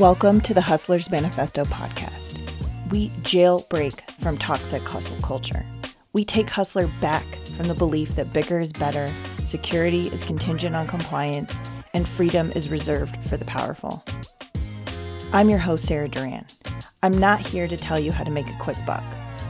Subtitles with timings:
[0.00, 2.38] Welcome to the Hustlers Manifesto podcast.
[2.90, 5.64] We jailbreak from toxic hustle culture.
[6.12, 7.24] We take Hustler back
[7.56, 9.08] from the belief that bigger is better,
[9.38, 11.58] security is contingent on compliance,
[11.94, 14.04] and freedom is reserved for the powerful.
[15.32, 16.44] I'm your host, Sarah Duran.
[17.02, 19.04] I'm not here to tell you how to make a quick buck.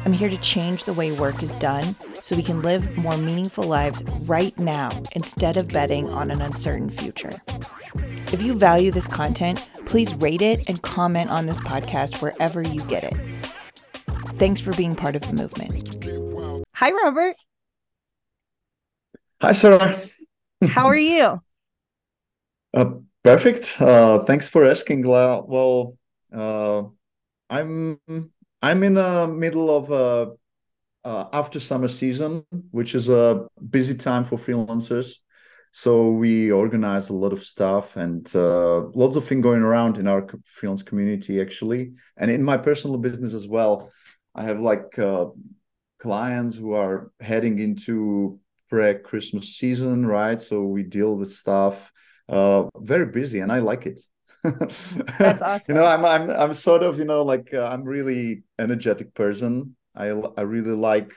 [0.04, 3.64] I'm here to change the way work is done so we can live more meaningful
[3.64, 7.32] lives right now instead of betting on an uncertain future.
[8.32, 12.80] If you value this content, please rate it and comment on this podcast wherever you
[12.82, 13.16] get it.
[14.36, 16.66] Thanks for being part of the movement.
[16.74, 17.36] Hi, Robert.
[19.40, 19.98] Hi, Sarah.
[20.68, 21.40] How are you?
[22.74, 22.90] Uh,
[23.24, 23.76] perfect.
[23.80, 25.06] Uh, thanks for asking.
[25.06, 25.96] Well,
[26.32, 26.82] uh,
[27.48, 28.00] I'm
[28.62, 30.32] I'm in the middle of a
[31.06, 35.18] uh, after summer season, which is a busy time for freelancers.
[35.76, 40.06] So we organize a lot of stuff and uh, lots of things going around in
[40.08, 43.90] our freelance community actually, and in my personal business as well.
[44.34, 45.26] I have like uh,
[45.98, 50.40] clients who are heading into pre-Christmas season, right?
[50.40, 51.92] So we deal with stuff.
[52.26, 54.00] Uh, very busy, and I like it.
[54.44, 55.60] That's awesome.
[55.68, 59.76] you know, I'm I'm I'm sort of you know like uh, I'm really energetic person.
[59.94, 60.06] I
[60.38, 61.12] I really like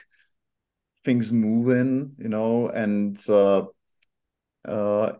[1.02, 3.62] things moving, you know, and uh,
[4.64, 5.12] uh,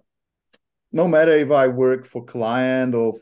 [0.92, 3.14] no matter if I work for client or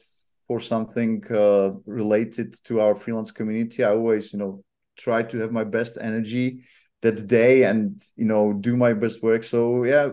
[0.47, 4.64] for something uh, related to our freelance community, I always you know
[4.96, 6.64] try to have my best energy
[7.02, 9.44] that day and you know do my best work.
[9.44, 10.11] So yeah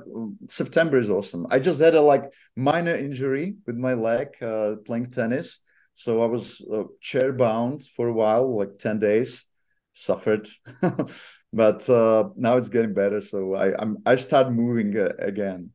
[0.49, 1.47] september is awesome.
[1.49, 5.59] I just had a like minor injury with my leg uh, playing tennis.
[5.93, 9.45] So i was uh, chair bound for a while like 10 days
[9.93, 10.47] suffered.
[11.53, 13.21] But uh, now it's getting better.
[13.21, 15.71] So i i'm i start moving uh, again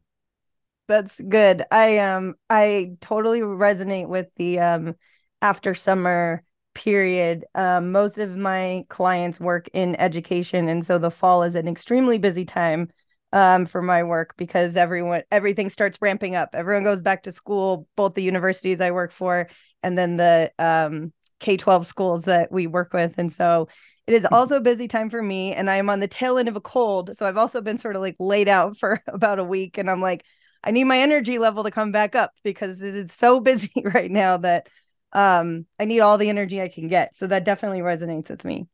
[0.90, 4.94] that's good i um i totally resonate with the um
[5.42, 6.42] after summer
[6.74, 7.44] period.
[7.54, 12.18] Um, most of my clients work in education, and so the fall is an extremely
[12.18, 12.90] busy time
[13.32, 16.50] um, for my work because everyone everything starts ramping up.
[16.52, 19.48] Everyone goes back to school, both the universities I work for
[19.82, 23.68] and then the um, K twelve schools that we work with, and so.
[24.06, 26.48] It is also a busy time for me, and I am on the tail end
[26.48, 27.16] of a cold.
[27.16, 30.00] So I've also been sort of like laid out for about a week, and I'm
[30.00, 30.24] like,
[30.62, 34.10] I need my energy level to come back up because it is so busy right
[34.10, 34.68] now that
[35.12, 37.16] um i need all the energy i can get.
[37.16, 38.66] So that definitely resonates with me.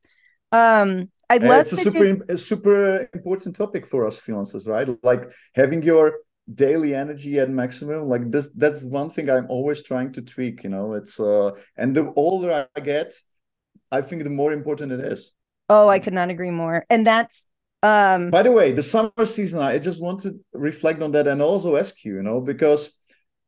[0.53, 4.89] Um i'd love it's a super a super important topic for us freelancers right?
[5.03, 6.19] Like having your
[6.55, 10.71] daily energy at maximum like this that's one thing i'm always trying to tweak you
[10.71, 10.95] know?
[10.95, 13.13] It's uh and the older i get
[13.91, 15.33] i think the more important it is.
[15.69, 16.85] Oh i could not agree more.
[16.89, 17.47] And that's
[17.87, 21.41] um by the way the summer season i just want to reflect on that and
[21.41, 22.83] also ask you you know because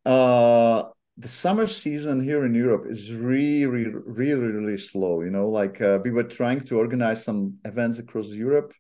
[0.05, 0.83] uh
[1.19, 5.23] the summer season here in Europe is really, really, really, really slow.
[5.23, 8.73] You know, like uh, we were trying to organize some events across Europe,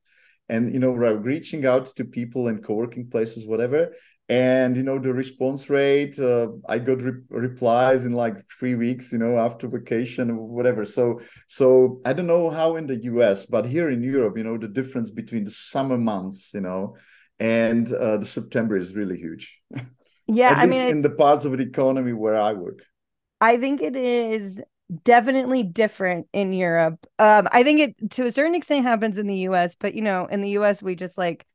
[0.49, 3.93] and you know, we're reaching out to people in co-working places, whatever.
[4.31, 9.11] And you know, the response rate, uh, I got re- replies in like three weeks.
[9.13, 10.85] You know, after vacation, or whatever.
[10.85, 14.59] So, so I don't know how in the US, but here in Europe, you know,
[14.59, 16.97] the difference between the summer months, you know,
[17.41, 19.61] and uh, the September is really huge.
[20.27, 22.81] Yeah, At I least mean, in the parts of the economy where I work.
[23.41, 24.63] I think it is
[25.05, 27.07] definitely different in Europe.
[27.19, 30.27] Um, I think it to a certain extent happens in the US, but you know,
[30.27, 31.47] in the US, we just like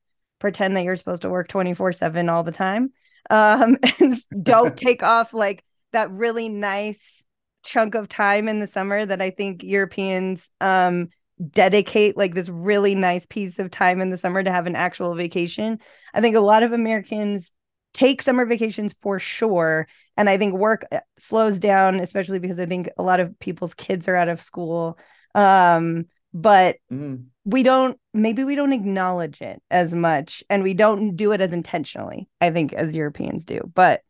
[0.43, 2.91] pretend that you're supposed to work 24 7 all the time.
[3.29, 7.23] Um, and don't take off like that really nice
[7.63, 11.07] chunk of time in the summer that I think Europeans um
[11.49, 15.15] dedicate like this really nice piece of time in the summer to have an actual
[15.15, 15.79] vacation.
[16.13, 17.53] I think a lot of Americans
[17.93, 19.87] take summer vacations for sure.
[20.17, 23.73] And I think work uh, slows down, especially because I think a lot of people's
[23.73, 24.97] kids are out of school.
[25.35, 27.25] Um, but mm.
[27.45, 31.53] we don't, maybe we don't acknowledge it as much and we don't do it as
[31.53, 33.59] intentionally, I think, as Europeans do.
[33.73, 34.01] But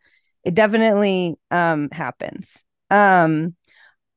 [0.43, 2.65] it definitely um, happens.
[2.89, 3.55] Um,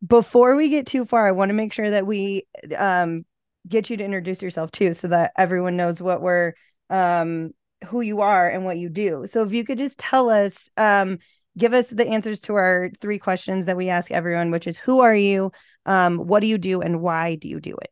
[0.07, 3.25] before we get too far, I want to make sure that we um,
[3.67, 6.53] get you to introduce yourself too, so that everyone knows what we're
[6.91, 7.51] um,
[7.87, 9.27] who you are and what you do.
[9.27, 11.19] So if you could just tell us, um,
[11.57, 15.01] give us the answers to our three questions that we ask everyone, which is who
[15.01, 15.53] are you,
[15.87, 17.91] um, what do you do, and why do you do it?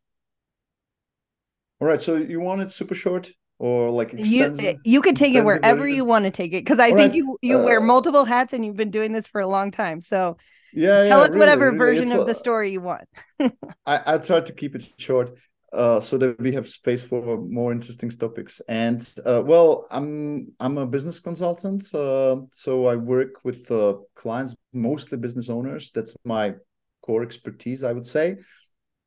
[1.79, 2.01] All right.
[2.01, 5.87] So you want it super short or like extensive, you you can take it wherever
[5.87, 7.13] you want to take it because I All think right.
[7.13, 10.01] you you uh, wear multiple hats and you've been doing this for a long time.
[10.01, 10.37] So
[10.71, 11.77] yeah, tell yeah, us really, whatever really.
[11.77, 13.07] version of a, the story you want.
[13.85, 15.29] I I try to keep it short.
[15.73, 18.61] uh, so that we have space for more interesting topics.
[18.69, 24.55] And uh, well, I'm I'm a business consultant, uh, so I work with uh, clients,
[24.73, 25.91] mostly business owners.
[25.93, 26.55] That's my
[27.01, 28.37] core expertise, I would say.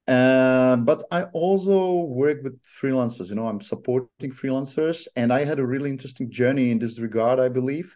[0.08, 3.28] Uh, but I also work with freelancers.
[3.28, 7.38] You know, I'm supporting freelancers, and I had a really interesting journey in this regard.
[7.38, 7.94] I believe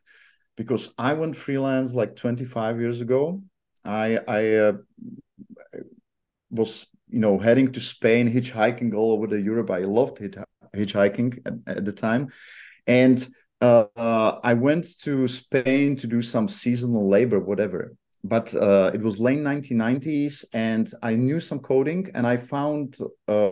[0.56, 3.42] because I went freelance like 25 years ago.
[3.82, 4.72] I I uh,
[6.50, 9.70] was you know heading to Spain, hitchhiking all over the Europe.
[9.70, 10.18] I loved
[10.76, 12.30] hitchhiking at, at the time,
[12.86, 13.26] and
[13.62, 17.94] uh, uh, I went to Spain to do some seasonal labor, whatever
[18.24, 22.96] but uh, it was late 1990s and i knew some coding and i found
[23.28, 23.50] uh,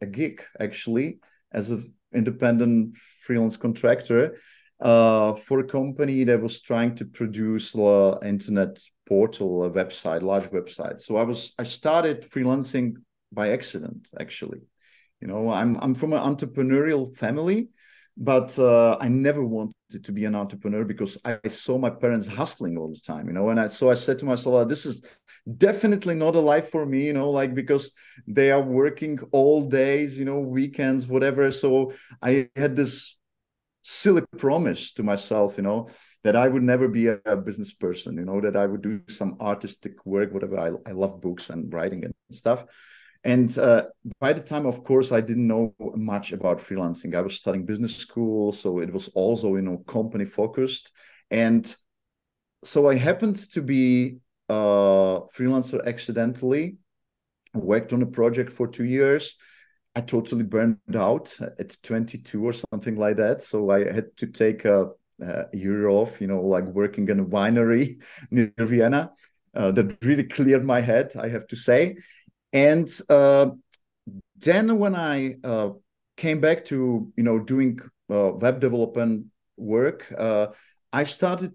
[0.00, 1.18] a gig actually
[1.52, 4.36] as an independent freelance contractor
[4.80, 10.50] uh, for a company that was trying to produce an internet portal a website large
[10.50, 11.00] website.
[11.00, 12.94] So i was i started freelancing
[13.32, 14.60] by accident actually.
[15.20, 17.68] You know i'm i'm from an entrepreneurial family
[18.16, 22.76] but uh, I never wanted to be an entrepreneur because I saw my parents hustling
[22.76, 23.48] all the time, you know.
[23.48, 25.02] And I so I said to myself, oh, "This is
[25.56, 27.90] definitely not a life for me," you know, like because
[28.26, 31.50] they are working all days, you know, weekends, whatever.
[31.50, 33.16] So I had this
[33.82, 35.88] silly promise to myself, you know,
[36.24, 39.00] that I would never be a, a business person, you know, that I would do
[39.08, 40.58] some artistic work, whatever.
[40.58, 42.64] I, I love books and writing and stuff.
[43.24, 43.84] And uh,
[44.18, 47.14] by the time, of course, I didn't know much about freelancing.
[47.14, 50.90] I was studying business school, so it was also, you know, company focused.
[51.30, 51.72] And
[52.64, 56.78] so I happened to be a freelancer accidentally.
[57.54, 59.36] Worked on a project for two years.
[59.94, 63.42] I totally burned out at 22 or something like that.
[63.42, 64.88] So I had to take a,
[65.20, 69.12] a year off, you know, like working in a winery near Vienna.
[69.54, 71.98] Uh, that really cleared my head, I have to say.
[72.52, 73.50] And uh,
[74.36, 75.70] then when I uh,
[76.16, 77.78] came back to you know doing
[78.10, 79.26] uh, web development
[79.56, 80.48] work, uh,
[80.92, 81.54] I started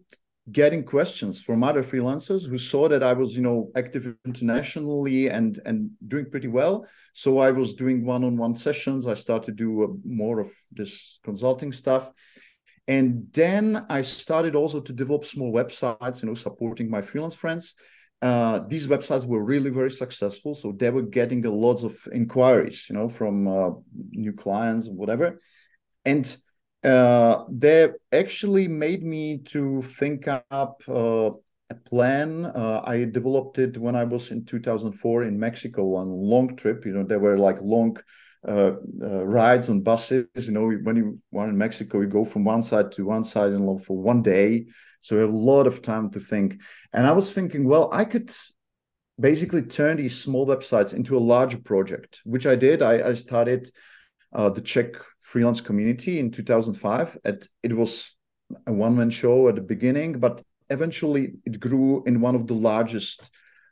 [0.50, 5.60] getting questions from other freelancers who saw that I was you know active internationally and
[5.66, 6.88] and doing pretty well.
[7.14, 9.08] So I was doing one-on-one sessions.
[9.08, 12.12] I started to do uh, more of this consulting stuff.
[12.90, 17.76] And then I started also to develop small websites, you know, supporting my freelance friends
[18.22, 20.56] uh, these websites were really very successful.
[20.56, 23.72] So they were getting a lots of inquiries, you know, from uh,
[24.12, 25.40] new clients and whatever.
[26.06, 26.38] And
[26.84, 31.32] uh, they actually made me to think up uh,
[31.70, 32.46] a plan.
[32.46, 36.86] Uh, I developed it when I was in 2004 in Mexico on a long trip.
[36.86, 37.98] You know, there were like long
[38.48, 38.74] uh,
[39.26, 40.26] rides on buses.
[40.36, 43.52] You know, when you are in Mexico, you go from one side to one side
[43.52, 44.68] and for one day.
[45.02, 46.62] So we have a lot of time to think.
[46.94, 48.32] And I was thinking, well, I could
[49.20, 52.82] basically turn these small websites into a larger project, which I did.
[52.82, 53.70] I, I started
[54.34, 57.18] uh, the Czech freelance community in 2005.
[57.26, 58.16] At, it was
[58.66, 62.54] a one man show at the beginning, but eventually it grew in one of the
[62.54, 63.32] largest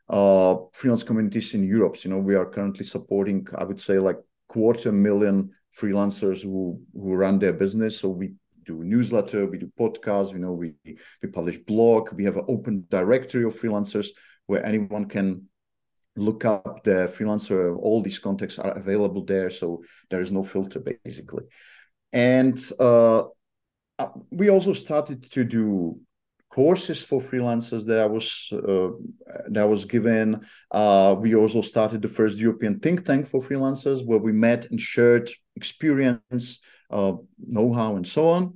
[0.10, 2.04] uh, freelance communities in Europe.
[2.04, 4.18] You know, we are currently supporting, I would say, like
[4.48, 8.00] quarter million freelancers who who run their business.
[8.00, 8.34] So we
[8.66, 10.74] do newsletter, we do podcasts, you know, we
[11.22, 14.08] we publish blog, we have an open directory of freelancers
[14.48, 15.48] where anyone can
[16.16, 17.78] look up the freelancer.
[17.78, 21.44] All these contacts are available there, so there is no filter basically.
[22.14, 23.24] And uh,
[24.00, 26.00] uh we also started to do
[26.56, 28.92] courses for freelancers that I was uh,
[29.50, 30.28] that was given.
[30.72, 34.80] Uh, we also started the first European think tank for freelancers, where we met and
[34.80, 37.14] shared experience, uh,
[37.46, 38.54] know-how, and so on.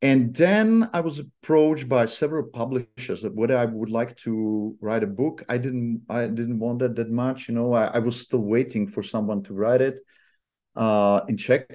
[0.00, 5.02] And then I was approached by several publishers that whether I would like to write
[5.02, 5.42] a book.
[5.48, 6.02] I didn't.
[6.08, 7.48] I didn't want that that much.
[7.48, 9.98] You know, I, I was still waiting for someone to write it
[10.76, 11.66] uh, in Czech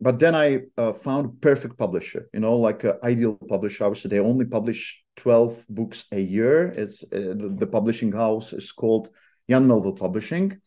[0.00, 3.84] but then I uh, found perfect publisher, you know, like an ideal publisher.
[3.84, 6.68] Obviously, they only publish 12 books a year.
[6.68, 9.08] It's uh, the, the, publishing house is called
[9.48, 10.60] Jan Melvil Publishing.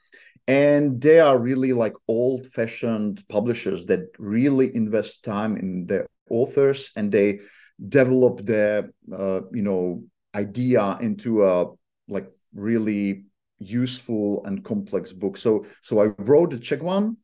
[0.48, 6.92] And they are really like old fashioned publishers that really invest time in their authors
[6.96, 7.42] and they
[7.88, 11.68] develop their, uh, you know, idea into a
[12.08, 13.26] like really
[13.60, 15.38] useful and complex book.
[15.38, 17.18] So, so I wrote the Czech one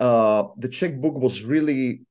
[0.00, 2.02] uh, the Czech book was really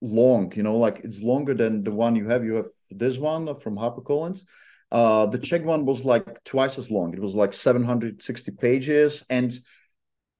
[0.00, 2.44] long, you know, like it's longer than the one you have.
[2.44, 4.44] You have this one from HarperCollins.
[4.90, 7.14] Uh, the Czech one was like twice as long.
[7.14, 9.24] It was like 760 pages.
[9.30, 9.52] And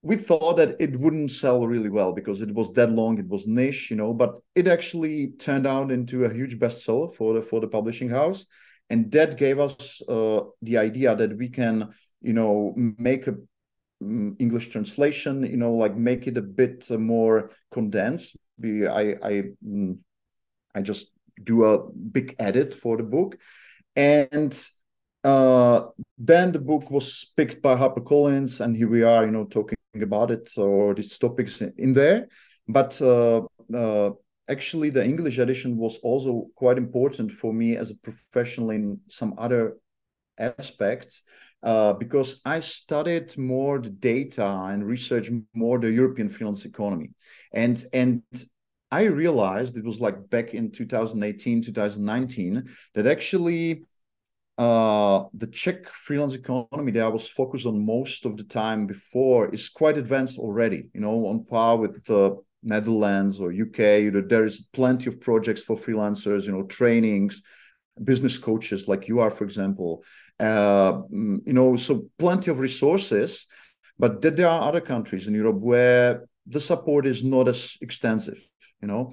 [0.02, 3.18] we thought that it wouldn't sell really well because it was that long.
[3.18, 7.34] It was niche, you know, but it actually turned out into a huge bestseller for
[7.34, 8.46] the for the publishing house.
[8.88, 11.90] And that gave us uh, the idea that we can,
[12.22, 13.36] you know, make a
[14.00, 18.36] English translation, you know, like make it a bit more condensed.
[18.62, 19.98] I I mm,
[20.74, 21.10] I just
[21.42, 23.36] do a big edit for the book,
[23.96, 24.52] and
[25.24, 25.82] uh,
[26.18, 30.30] then the book was picked by HarperCollins, and here we are, you know, talking about
[30.30, 32.28] it or these topics in there.
[32.68, 33.42] But uh,
[33.74, 34.10] uh,
[34.48, 39.34] actually, the English edition was also quite important for me as a professional in some
[39.36, 39.76] other
[40.38, 41.22] aspects
[41.62, 47.10] uh, because I studied more the data and researched more the European freelance economy,
[47.52, 48.22] and and
[48.90, 53.84] I realized it was like back in 2018, 2019 that actually
[54.58, 59.48] uh, the Czech freelance economy that I was focused on most of the time before
[59.54, 64.02] is quite advanced already, you know, on par with the Netherlands or UK.
[64.02, 67.42] You know, there is plenty of projects for freelancers, you know, trainings,
[68.02, 70.02] business coaches like you are, for example.
[70.38, 73.46] Uh, mm, you know, so plenty of resources.
[73.98, 78.40] But there are other countries in Europe where the support is not as extensive,
[78.80, 79.12] you know.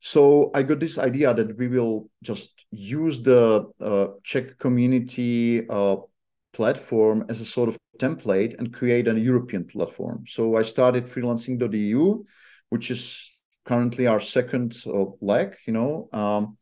[0.00, 5.96] So I got this idea that we will just use the uh, Czech community uh,
[6.52, 10.24] platform as a sort of template and create a European platform.
[10.26, 12.24] So I started freelancing.eu,
[12.68, 16.08] which is currently our second uh, leg, you know.
[16.12, 16.58] Um,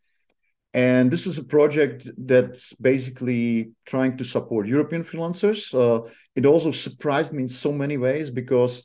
[0.74, 5.74] and this is a project that's basically trying to support European freelancers.
[5.74, 8.82] Uh, it also surprised me in so many ways because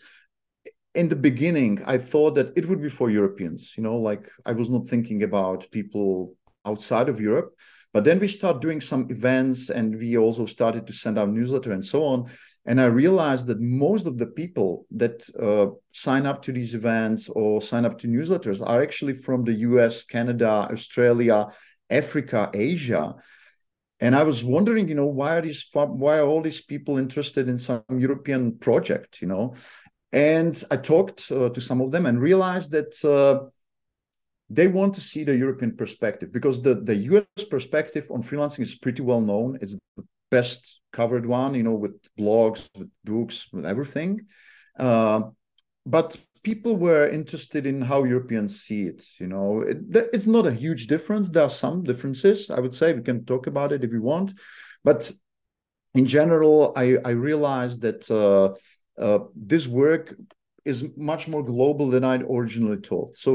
[0.96, 4.52] in the beginning, I thought that it would be for Europeans, you know, like I
[4.52, 7.56] was not thinking about people outside of Europe.
[7.94, 11.72] But then we start doing some events and we also started to send out newsletter
[11.72, 12.30] and so on.
[12.66, 17.30] And I realized that most of the people that uh, sign up to these events
[17.30, 21.48] or sign up to newsletters are actually from the US, Canada, Australia,
[21.90, 23.16] Africa, Asia.
[24.00, 27.50] And I was wondering, you know, why are these why are all these people interested
[27.50, 29.56] in some European project, you know?
[30.12, 33.50] And I talked uh, to some of them and realized that uh,
[34.50, 38.76] they want to see the European perspective because the, the US perspective on freelancing is
[38.76, 39.58] pretty well known.
[39.62, 44.22] It's the best covered one, you know, with blogs, with books, with everything.
[44.80, 45.22] Uh,
[45.86, 46.16] but
[46.48, 49.04] people were interested in how Europeans see it.
[49.20, 49.80] You know, it,
[50.14, 51.30] it's not a huge difference.
[51.30, 52.94] There are some differences, I would say.
[52.94, 54.34] We can talk about it if you want.
[54.82, 55.12] But
[55.94, 58.48] in general, I, I realized that uh,
[59.06, 60.16] uh, this work
[60.64, 63.16] is much more global than I'd originally thought.
[63.16, 63.32] So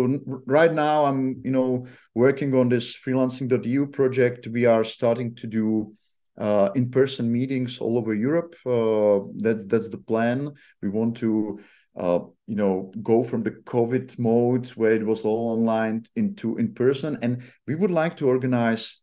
[0.58, 4.46] right now I'm, you know, working on this freelancing.eu project.
[4.46, 5.92] We are starting to do
[6.38, 8.54] uh, in-person meetings all over Europe.
[8.64, 10.52] Uh, that's that's the plan.
[10.82, 11.60] We want to,
[11.96, 16.74] uh, you know, go from the COVID mode where it was all online into in
[16.74, 18.98] person, and we would like to organize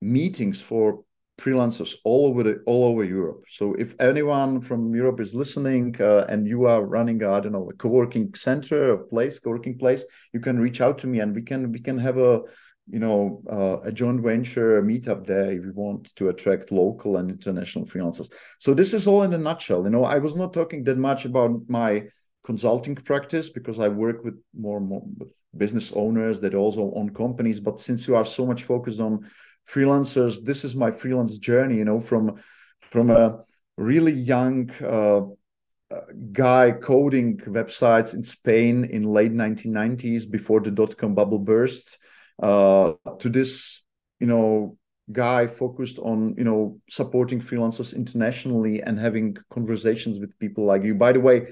[0.00, 1.04] meetings for
[1.38, 3.44] freelancers all over the all over Europe.
[3.48, 7.68] So if anyone from Europe is listening uh, and you are running, I don't know,
[7.70, 11.42] a co-working center, a place, co-working place, you can reach out to me and we
[11.42, 12.42] can we can have a
[12.88, 17.30] you know uh, a joint venture meetup there if you want to attract local and
[17.30, 18.32] international freelancers.
[18.58, 19.84] So this is all in a nutshell.
[19.84, 22.04] You know, I was not talking that much about my
[22.44, 27.60] consulting practice because I work with more, more with business owners that also own companies.
[27.60, 29.30] But since you are so much focused on
[29.68, 32.40] freelancers this is my freelance journey you know from
[32.80, 33.38] from a
[33.76, 36.00] really young uh, uh,
[36.32, 41.98] guy coding websites in spain in late 1990s before the dot-com bubble burst
[42.42, 43.82] uh, to this
[44.18, 44.76] you know
[45.10, 50.94] guy focused on you know supporting freelancers internationally and having conversations with people like you
[50.94, 51.46] by the way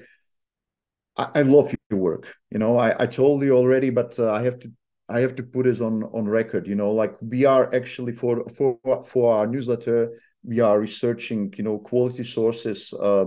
[1.17, 2.33] I, love your work.
[2.51, 4.71] You know, I, I told you already, but uh, I have to
[5.09, 6.67] I have to put this on on record.
[6.67, 11.63] You know, like we are actually for for for our newsletter, we are researching you
[11.63, 13.25] know quality sources uh,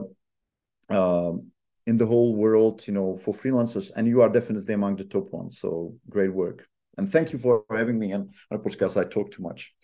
[0.88, 1.32] uh,
[1.86, 2.86] in the whole world.
[2.86, 5.58] You know, for freelancers, and you are definitely among the top ones.
[5.58, 8.96] So great work, and thank you for having me on a podcast.
[8.96, 9.74] I talk too much.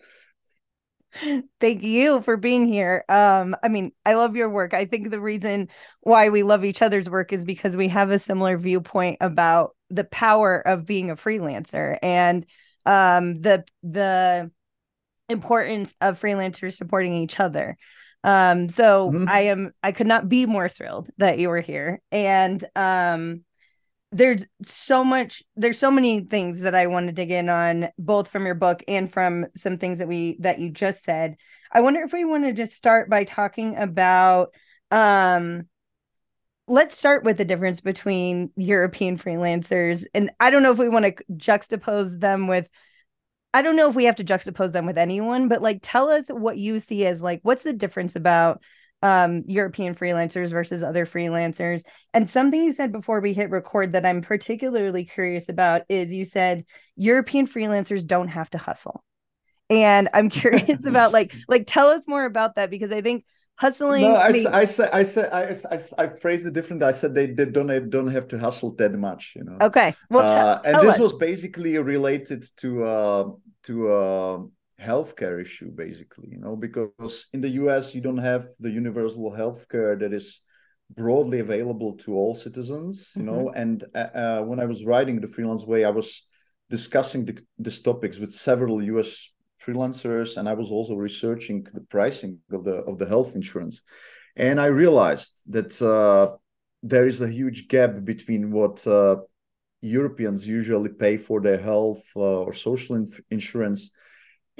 [1.59, 3.03] Thank you for being here.
[3.09, 4.73] Um, I mean, I love your work.
[4.73, 5.69] I think the reason
[6.01, 10.03] why we love each other's work is because we have a similar viewpoint about the
[10.05, 12.45] power of being a freelancer and
[12.85, 14.49] um the the
[15.29, 17.77] importance of freelancers supporting each other.
[18.23, 19.27] Um, so mm-hmm.
[19.27, 22.01] I am I could not be more thrilled that you were here.
[22.11, 23.43] And um
[24.11, 28.27] there's so much there's so many things that i want to dig in on both
[28.27, 31.37] from your book and from some things that we that you just said.
[31.71, 34.53] I wonder if we want to just start by talking about
[34.91, 35.67] um
[36.67, 41.05] let's start with the difference between european freelancers and i don't know if we want
[41.05, 42.69] to juxtapose them with
[43.53, 46.27] i don't know if we have to juxtapose them with anyone but like tell us
[46.27, 48.61] what you see as like what's the difference about
[49.01, 51.83] um, European freelancers versus other freelancers.
[52.13, 56.25] And something you said before we hit record that I'm particularly curious about is you
[56.25, 56.65] said
[56.95, 59.03] European freelancers don't have to hustle.
[59.69, 64.01] And I'm curious about like like tell us more about that because I think hustling.
[64.01, 66.83] No, I, I said I said I, I, I phrased it different.
[66.83, 69.57] I said they, they don't don't have to hustle that much, you know.
[69.61, 70.99] Okay, well, uh, and this us.
[70.99, 73.29] was basically related to uh,
[73.63, 74.39] to uh,
[74.81, 79.99] healthcare issue, basically, you know, because in the US you don't have the universal healthcare
[79.99, 80.41] that is
[80.95, 83.31] broadly available to all citizens, you mm-hmm.
[83.31, 83.51] know.
[83.55, 86.25] And uh, uh, when I was writing the freelance way, I was
[86.69, 89.31] discussing the, these topics with several US
[89.63, 93.83] freelancers, and I was also researching the pricing of the of the health insurance,
[94.35, 96.35] and I realized that uh,
[96.81, 99.17] there is a huge gap between what uh,
[99.81, 103.91] Europeans usually pay for their health uh, or social in- insurance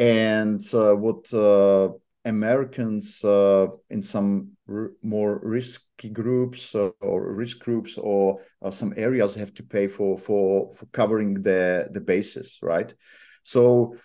[0.01, 1.89] and uh, what uh,
[2.25, 8.39] Americans uh, in some r- more risky groups or risk groups or
[8.71, 12.93] some areas have to pay for for for covering the the basis, right?
[13.43, 13.95] So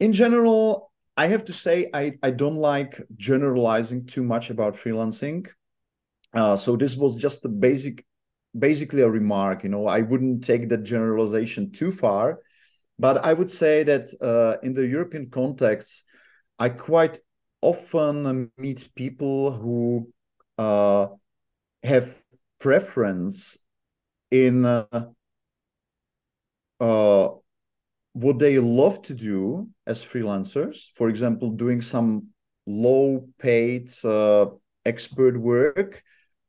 [0.00, 5.48] in general, I have to say I, I don't like generalizing too much about freelancing.
[6.32, 8.04] Uh, so this was just a basic,
[8.58, 9.62] basically a remark.
[9.64, 12.40] You know, I wouldn't take that generalization too far,
[12.98, 16.04] but I would say that uh, in the European context,
[16.58, 17.18] I quite
[17.60, 20.12] often meet people who
[20.58, 21.08] uh,
[21.82, 22.22] have
[22.60, 23.58] preference
[24.30, 24.86] in uh,
[26.80, 27.28] uh
[28.14, 32.28] what they love to do as freelancers, for example, doing some
[32.66, 34.46] low paid uh,
[34.86, 36.02] expert work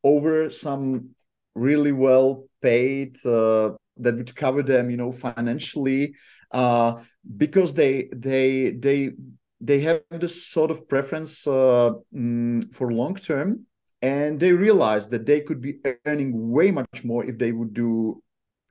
[0.03, 1.09] over some
[1.55, 6.13] really well paid uh, that would cover them, you know, financially,
[6.55, 7.03] uh,
[7.37, 9.11] because they they they
[9.59, 13.65] they have this sort of preference uh, mm, for long term,
[14.01, 18.21] and they realize that they could be earning way much more if they would do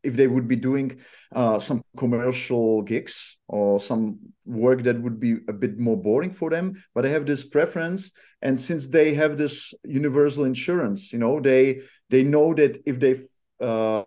[0.02, 1.00] if they would be doing
[1.34, 6.50] uh, some commercial gigs or some work that would be a bit more boring for
[6.50, 6.74] them.
[6.94, 11.80] But they have this preference and since they have this universal insurance you know they
[12.10, 13.14] they know that if they
[13.60, 14.04] uh,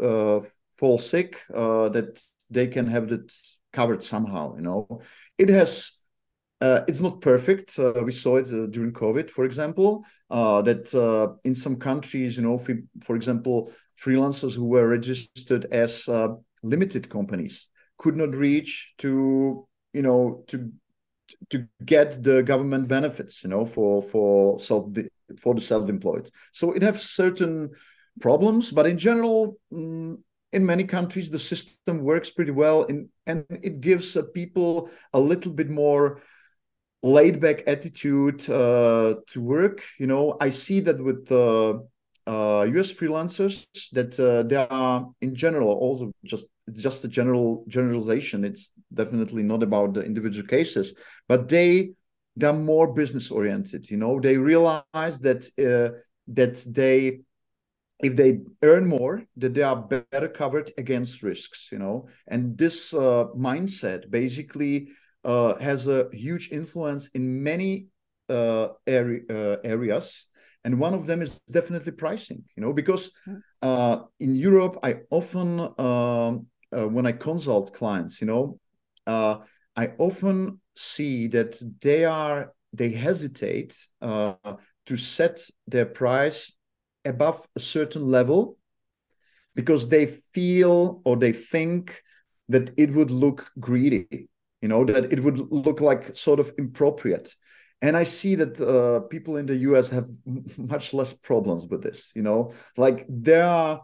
[0.00, 0.40] uh,
[0.78, 3.32] fall sick uh, that they can have that
[3.72, 5.00] covered somehow you know
[5.38, 5.92] it has
[6.60, 7.78] uh, it's not perfect.
[7.78, 12.36] Uh, we saw it uh, during COVID, for example, uh, that uh, in some countries,
[12.36, 16.06] you know, for, for, example, freelancers who were registered as
[16.62, 20.70] limited companies could not reach to, you know, to
[21.48, 24.88] to get the government benefits, you know, for for self
[25.38, 26.30] for the self-employed.
[26.52, 27.70] So it has certain
[28.20, 30.18] problems, but in general, mm,
[30.52, 35.52] in many countries, the system works pretty well, in, and it gives people a little
[35.52, 36.20] bit more
[37.02, 39.82] laid back attitude uh, to work.
[39.98, 41.78] You know, I see that with uh,
[42.26, 48.44] uh, US freelancers that uh, they are in general also just just a general generalization.
[48.44, 50.94] It's definitely not about the individual cases,
[51.28, 51.92] but they
[52.36, 53.90] they're more business oriented.
[53.90, 55.96] You know, they realize that uh,
[56.28, 57.20] that they
[58.02, 62.08] if they earn more that they are better covered against risks you know?
[62.28, 64.88] And this uh, mindset basically
[65.24, 67.86] uh, has a huge influence in many
[68.28, 70.26] uh, area, uh, areas.
[70.64, 72.72] And one of them is definitely pricing you know?
[72.72, 73.36] Because hmm.
[73.62, 78.58] uh, in europe i often um, uh, when i consult clients you know
[79.06, 79.36] uh,
[79.76, 84.34] i often see that they are they hesitate uh,
[84.86, 86.52] to set their price
[87.04, 88.58] above a certain level
[89.54, 92.02] because they feel or they think
[92.48, 94.28] that it would look greedy
[94.60, 97.34] you know that it would look like sort of inappropriate.
[97.82, 100.08] And i see that uh, people in the us have
[100.58, 103.80] much less problems with this you know like there are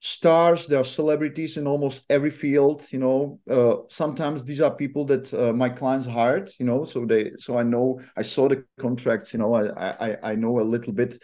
[0.00, 5.04] stars there are celebrities in almost every field you know uh, sometimes these are people
[5.04, 8.64] that uh, my clients hired you know so they so i know i saw the
[8.78, 11.20] contracts you know i i, I know a little bit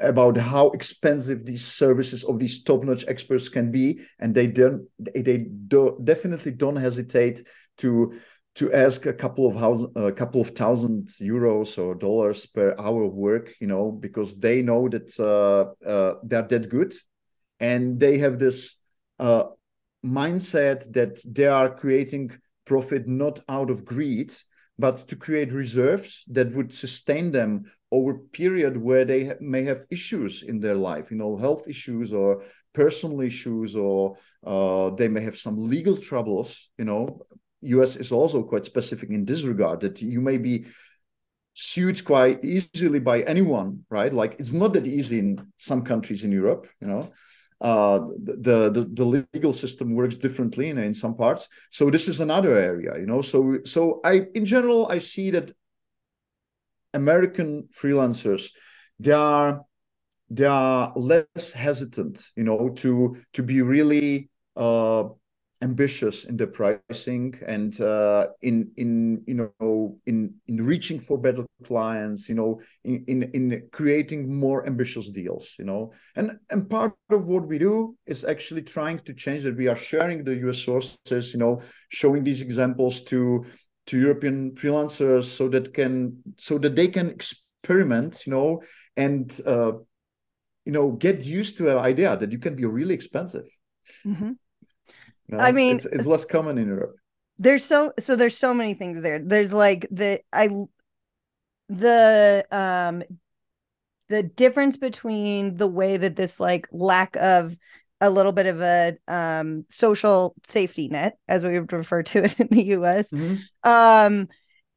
[0.00, 5.38] about how expensive these services of these top-notch experts can be and they don't they
[5.68, 7.42] do, definitely don't hesitate
[7.78, 8.12] to
[8.54, 13.06] to ask a couple of house, a couple of thousand euros or dollars per hour
[13.06, 16.92] work, you know, because they know that uh, uh, they're that good,
[17.60, 18.76] and they have this
[19.18, 19.44] uh,
[20.04, 22.30] mindset that they are creating
[22.66, 24.32] profit not out of greed,
[24.78, 29.86] but to create reserves that would sustain them over period where they ha- may have
[29.90, 35.20] issues in their life, you know, health issues or personal issues, or uh, they may
[35.20, 37.24] have some legal troubles, you know,
[37.62, 40.66] US is also quite specific in this regard that you may be
[41.54, 44.12] sued quite easily by anyone, right?
[44.12, 47.12] Like it's not that easy in some countries in Europe, you know.
[47.60, 51.48] Uh, the, the the legal system works differently in, in some parts.
[51.70, 53.20] So this is another area, you know.
[53.20, 55.52] So so I in general I see that
[56.94, 58.50] American freelancers
[58.98, 59.64] they are
[60.30, 65.04] they are less hesitant, you know, to to be really uh,
[65.60, 71.44] ambitious in the pricing and uh, in in you know in in reaching for better
[71.64, 75.92] clients you know in, in in creating more ambitious deals you know.
[76.16, 79.56] And and part of what we do is actually trying to change that.
[79.56, 83.44] We are sharing the us sources you know showing these examples to
[83.86, 88.62] to european freelancers so that can so that they can experiment you know
[88.96, 89.72] and uh,
[90.64, 93.46] you know get used to an idea that you can be really expensive
[94.04, 94.36] Mhm.
[95.28, 95.38] you know?
[95.38, 96.96] I mean, it's, it's less common in europe
[97.38, 100.48] there's so so there's so many things there there's like the i
[101.68, 103.02] the um
[104.08, 107.56] the difference between the way that this like lack of
[108.02, 112.40] a little bit of a um social safety net as we would refer to it
[112.40, 113.48] in the US Mhm.
[113.64, 114.28] um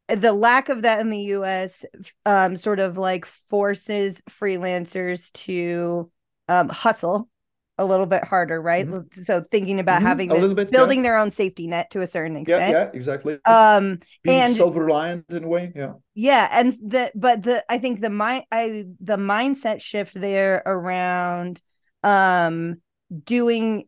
[0.08, 1.86] the lack of that in the US
[2.26, 6.12] um sort of like forces freelancers to
[6.48, 7.30] um hustle
[7.78, 10.08] a little bit harder right so thinking about Mhm.
[10.08, 10.78] having A this little bit, yeah.
[10.78, 15.26] building their own safety net to a certain extent yeah exactly um being and self-reliant
[15.30, 19.18] in a way yeah yeah and the but the i think the mind i the
[19.18, 21.62] mindset shift there around
[22.04, 22.78] um
[23.24, 23.86] doing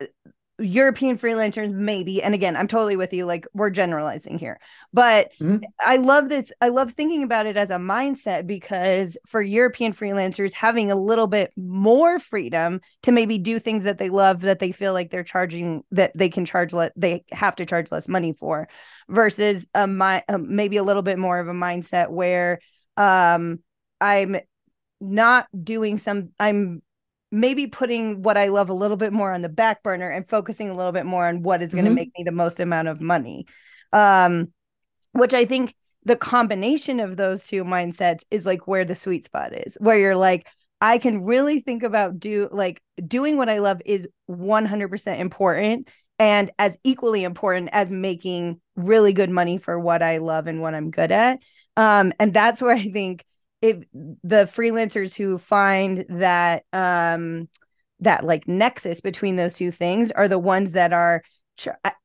[0.00, 0.06] uh,
[0.58, 4.60] european freelancers maybe and again i'm totally with you like we're generalizing here
[4.92, 5.62] but Mhm.
[5.86, 10.52] i love this i love thinking about it as a mindset because for european freelancers
[10.52, 14.70] having a little bit more freedom to maybe do things that they love that they
[14.70, 18.34] feel like they're charging that they can charge let they have to charge less money
[18.34, 18.68] for
[19.08, 22.58] versus a mi- um, maybe a little bit more of a mindset where
[22.98, 23.60] um
[24.00, 24.36] i'm
[25.00, 26.82] not doing some i'm
[27.30, 30.68] maybe putting what i love a little bit more on the back burner and focusing
[30.70, 31.94] a little bit more on what is going to Mhm.
[31.94, 33.46] make me the most amount of money
[33.92, 34.48] um
[35.12, 39.52] which i think the combination of those two mindsets is like where the sweet spot
[39.54, 40.48] is where you're like
[40.80, 45.88] i can really think about do like doing what i love is 100% important
[46.18, 50.74] and as equally important as making really good money for what i love and what
[50.74, 51.38] i'm good at
[51.76, 53.24] um and that's where i think
[53.60, 57.48] if the freelancers who find that um
[58.00, 61.22] that like nexus between those two things are the ones that are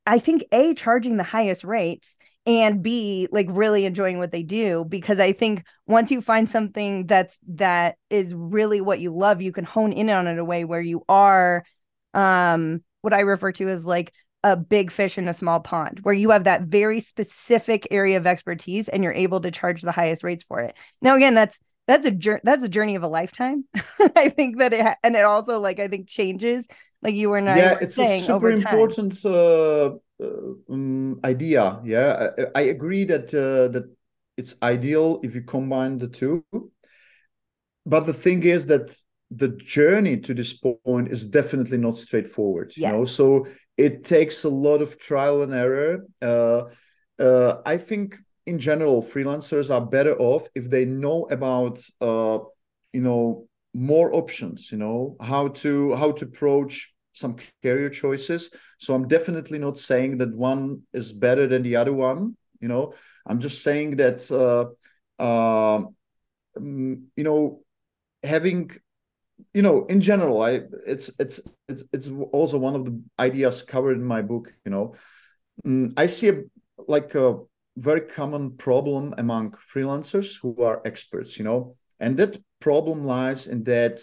[0.06, 4.86] i think a charging the highest rates and b like really enjoying what they do
[4.89, 9.54] because i think once you find something that's that is really what you love you
[9.54, 11.63] can hone in on it a way where you are
[12.13, 14.13] um what i refer to as like
[14.45, 18.27] a big fish in a small pond where you have that very specific area of
[18.27, 20.77] expertise and you're able to charge the highest rates for it.
[21.01, 23.65] Now again that's that's a journey that's a journey of a lifetime.
[24.15, 26.67] I think that it and it also like i think changes
[27.01, 30.27] like you were not yeah it's a super important uh, uh,
[30.69, 32.29] um, idea yeah.
[32.55, 33.86] I, I agree that uh, that
[34.38, 36.45] it's ideal if you combine the two.
[37.88, 38.95] But the thing is that
[39.31, 43.05] the journey to this point is definitely not straightforward you know?
[43.05, 46.05] So it takes a lot of trial and error.
[46.21, 46.63] Uh,
[47.17, 52.38] uh, i think in general freelancers are better off if they know about uh,
[52.91, 58.51] you know more options you know how to how to approach some career choices.
[58.77, 62.93] So i'm definitely not saying that one is better than the other one you know.
[63.25, 64.65] I'm just saying that uh,
[65.21, 65.85] uh,
[66.57, 67.63] um, you know
[68.23, 68.71] having
[69.54, 73.98] you know in general i it's it's it's it's also one of the ideas covered
[73.98, 74.93] in my book you know.
[75.65, 76.43] Mm, i see a,
[76.88, 77.38] like a
[77.78, 83.63] very common problem among freelancers who are experts you know and that problem lies in
[83.63, 84.02] that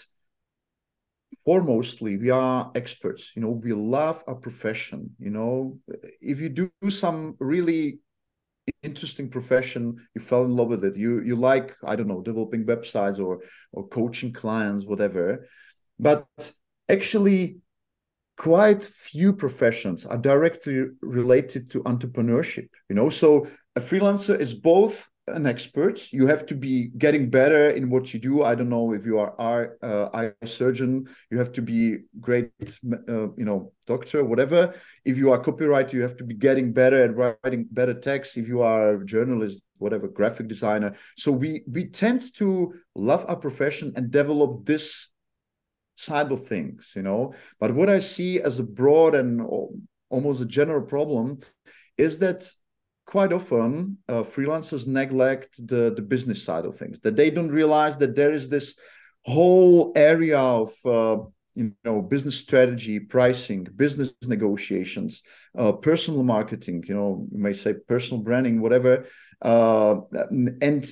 [1.47, 5.79] foremostly we are experts you know we love our profession you know.
[6.21, 7.99] If you do some really
[8.83, 10.97] interesting profession you fell in love with it.
[10.97, 13.41] You you like i don't know developing websites or
[13.73, 15.47] or coaching clients whatever.
[15.99, 16.27] But
[16.89, 17.59] actually
[18.37, 23.09] quite few professions are directly related to entrepreneurship you know?
[23.09, 23.47] So
[23.77, 26.13] a freelancer is both an expert.
[26.13, 28.43] You have to be getting better in what you do.
[28.43, 31.09] I don't know if you are eye, uh, eye surgeon.
[31.31, 34.75] You have to be great uh, you know doctor whatever.
[35.05, 38.37] If you are copywriter you have to be getting better at writing better text.
[38.37, 40.95] If you are a journalist whatever graphic designer.
[41.17, 45.09] So we we tend to love our profession and develop this
[45.97, 47.35] side of things you know?
[47.61, 49.43] But what i see as a broad and
[50.11, 51.41] almost a general problem
[51.97, 52.51] is that
[53.13, 57.95] quite often uh, freelancers neglect the the business side of things that they don't realize
[57.99, 58.67] that there is this
[59.35, 61.19] whole area of uh,
[61.55, 65.13] you know business strategy pricing business negotiations
[65.61, 69.05] uh, personal marketing you know you may say personal branding whatever.
[69.51, 69.95] Uh,
[70.67, 70.85] and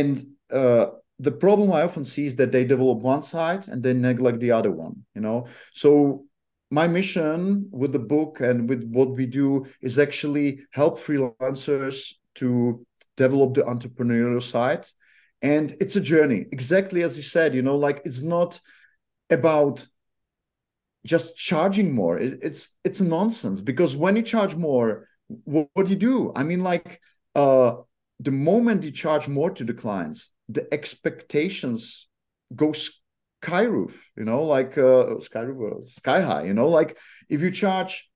[0.00, 0.14] and
[0.60, 0.86] uh,
[1.26, 4.52] the problem i often see is that they develop one side and they neglect the
[4.58, 5.38] other one you know?
[5.82, 6.26] So
[6.72, 12.84] my mission with the book and with what we do is actually help freelancers to
[13.14, 14.86] develop the entrepreneurial side.
[15.42, 16.46] And it's a journey.
[16.50, 18.58] Exactly as you said you know like it's not
[19.28, 19.86] about
[21.04, 22.18] just charging more.
[22.18, 26.32] It, it's it's nonsense because when you charge more what, what do you do?
[26.34, 27.00] I mean like
[27.34, 27.74] uh
[28.18, 32.08] the moment you charge more to the clients the expectations
[32.54, 32.72] go
[33.42, 36.96] sky roof you know like uh sky roof sky high you know like
[37.28, 38.08] if you charge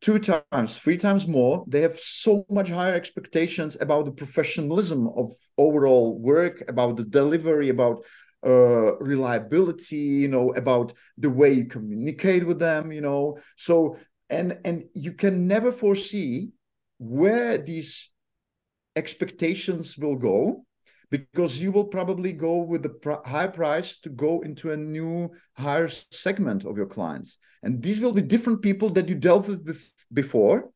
[0.00, 5.28] two times three times more they have so much higher expectations about the professionalism of
[5.58, 8.04] overall work about the delivery about
[8.46, 13.38] uh, reliability you know about the way you communicate with them you know.
[13.56, 13.96] So
[14.30, 16.50] and and you can never foresee
[16.98, 18.10] where these
[18.96, 20.64] expectations will go
[21.10, 25.30] because you will probably go with the pr- high price to go into a new
[25.54, 27.38] higher segment of your clients.
[27.62, 30.70] And these will be different people that you dealt with before.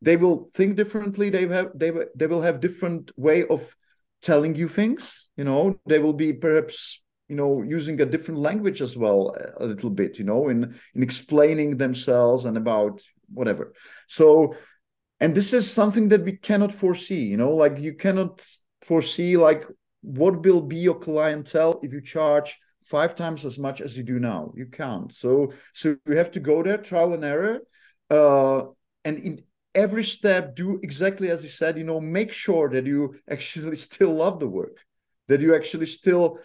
[0.00, 1.30] They will think differently.
[1.30, 3.74] They have they, they will have different way of
[4.22, 5.78] telling you things you know.
[5.86, 10.18] They will be perhaps you know using a different language as well a little bit
[10.18, 13.72] you know in in explaining themselves and about whatever.
[14.06, 14.54] So
[15.20, 18.46] and this is something that we cannot foresee you know like you cannot
[18.82, 19.64] foresee like
[20.02, 24.18] what will be your clientele if you charge five times as much as you do
[24.18, 24.52] now?
[24.56, 25.12] You can't.
[25.12, 27.60] So so you have to go there trial and error.
[28.10, 28.62] Uh
[29.04, 29.38] and in
[29.74, 34.12] every step do exactly as you said you know make sure that you actually still
[34.12, 34.78] love the work
[35.28, 36.38] that you actually still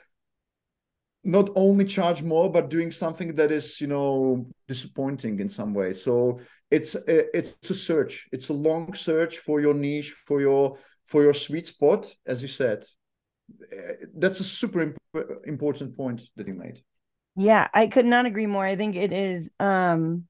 [1.23, 5.93] not only charge more but doing something that is you know disappointing in some way.
[5.93, 8.27] So it's a, it's a search.
[8.31, 12.47] It's a long search for your niche for your for your sweet spot as you
[12.47, 12.85] said
[14.15, 14.97] that's a super imp-
[15.45, 16.79] important point that you made.
[17.35, 18.65] Yeah i could not agree more.
[18.65, 20.25] I think it is um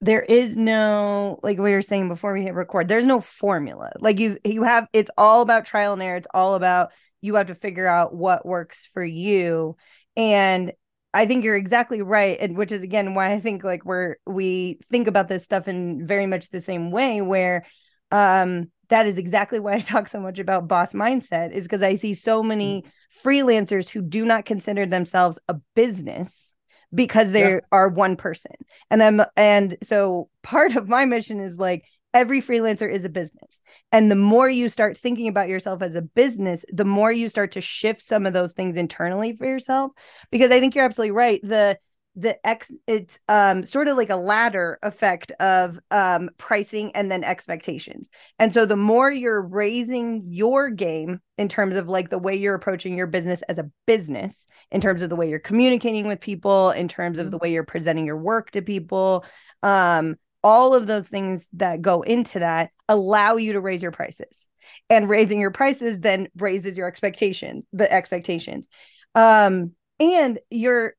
[0.00, 3.92] there is no like we were saying before we hit record there's no formula.
[4.00, 6.16] Like you you have it's all about trial and error.
[6.16, 9.76] It's all about you have to figure out what works for you.
[10.16, 10.72] And
[11.14, 12.36] I think you're exactly right.
[12.40, 16.06] And which is again why I think like we're we think about this stuff in
[16.06, 17.64] very much the same way where
[18.10, 21.94] um that is exactly why I talk so much about boss mindset is because I
[21.94, 23.28] see so many mm-hmm.
[23.28, 26.54] freelancers who do not consider themselves a business
[26.94, 27.60] because they yeah.
[27.72, 28.52] are one person.
[28.90, 33.62] And I'm and so part of my mission is like every freelancer is a business.
[33.92, 37.52] And the more you start thinking about yourself as a business, the more you start
[37.52, 39.92] to shift some of those things internally for yourself.
[40.30, 41.40] Because I think you're absolutely right.
[41.42, 41.78] The
[42.14, 47.24] the ex it's um sort of like a ladder effect of um pricing and then
[47.24, 48.10] expectations.
[48.38, 52.54] And so the more you're raising your game in terms of like the way you're
[52.54, 56.70] approaching your business as a business, in terms of the way you're communicating with people,
[56.70, 57.30] in terms of mm-hmm.
[57.30, 59.24] the way you're presenting your work to people,
[59.62, 64.48] um all of those things that go into that allow you to raise your prices
[64.90, 68.68] and raising your prices then raises your expectations the expectations
[69.14, 70.94] um and you're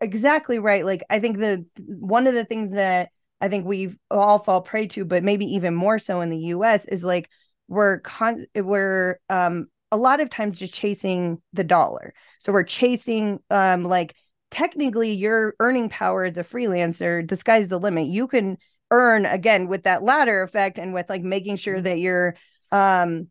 [0.00, 0.84] exactly right.
[0.84, 3.10] Like i think the one of the things that
[3.40, 6.84] i think we've all fall prey to but maybe even more so in the us
[6.84, 7.28] is like
[7.68, 12.14] we're con we're um a lot of times just chasing the dollar.
[12.40, 14.14] So we're chasing um like
[14.50, 18.08] technically your earning power as a freelancer the sky's the limit.
[18.08, 18.58] You can
[18.90, 21.84] earn again with that ladder effect and with like making sure mm-hmm.
[21.84, 22.36] that you're
[22.72, 23.28] um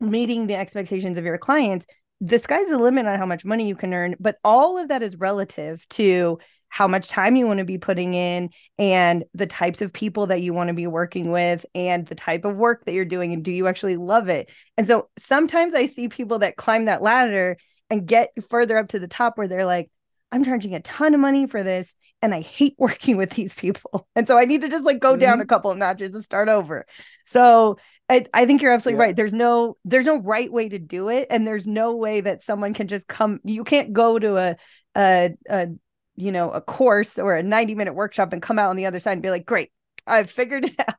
[0.00, 1.86] meeting the expectations of your clients
[2.20, 5.02] the sky's the limit on how much money you can earn but all of that
[5.02, 9.80] is relative to how much time you want to be putting in and the types
[9.80, 12.92] of people that you want to be working with and the type of work that
[12.92, 16.56] you're doing and do you actually love it and so sometimes i see people that
[16.56, 17.56] climb that ladder
[17.90, 19.90] and get further up to the top where they're like
[20.32, 24.06] I'm charging a ton of money for this and I hate working with these people.
[24.14, 25.20] And so I need to just like go mm-hmm.
[25.20, 26.86] down a couple of notches and start over.
[27.24, 29.06] So I, I think you're absolutely yeah.
[29.06, 29.16] right.
[29.16, 31.26] There's no there's no right way to do it.
[31.30, 34.56] And there's no way that someone can just come you can't go to a
[34.96, 35.68] a, a
[36.14, 39.00] you know a course or a 90 minute workshop and come out on the other
[39.00, 39.72] side and be like, great,
[40.06, 40.94] I've figured it out.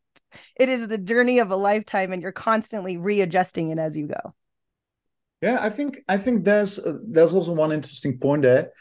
[0.55, 4.33] It is the journey of a lifetime and you're constantly readjusting it as you go.
[5.41, 8.71] Yeah, I think I think there's uh, there's also one interesting point there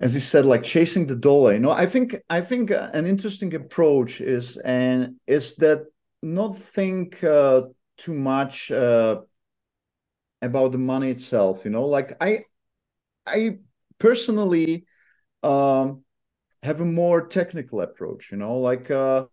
[0.00, 3.54] as you said like chasing the dollar you know i think i think an interesting
[3.54, 5.84] approach is and is that
[6.22, 7.62] not think uh,
[7.96, 9.20] too much uh,
[10.42, 11.64] about the money itself.
[11.64, 12.44] You know, like I,
[13.26, 13.58] I
[13.98, 14.86] personally
[15.42, 16.04] um,
[16.62, 18.30] have a more technical approach.
[18.30, 19.26] You know, like uh,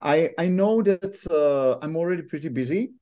[0.00, 2.92] I I know that uh, I'm already pretty busy,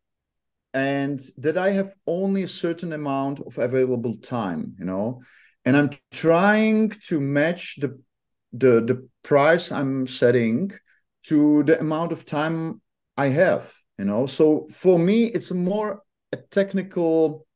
[0.74, 4.74] and that I have only a certain amount of available time.
[4.78, 5.22] You know,
[5.64, 8.00] and I'm trying to match the
[8.52, 10.72] the the price I'm setting
[11.24, 12.80] to the amount of time
[13.20, 13.74] I have.
[13.98, 16.02] You know, so for me, it's more
[16.32, 17.46] a technical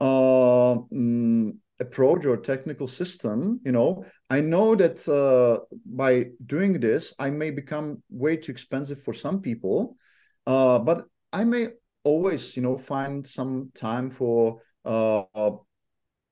[0.00, 3.60] uh, mm, approach or technical system.
[3.66, 9.02] You know, I know that uh, by doing this, I may become way too expensive
[9.02, 9.98] for some people,
[10.46, 11.68] uh, but I may
[12.02, 15.24] always, you know, find some time for uh,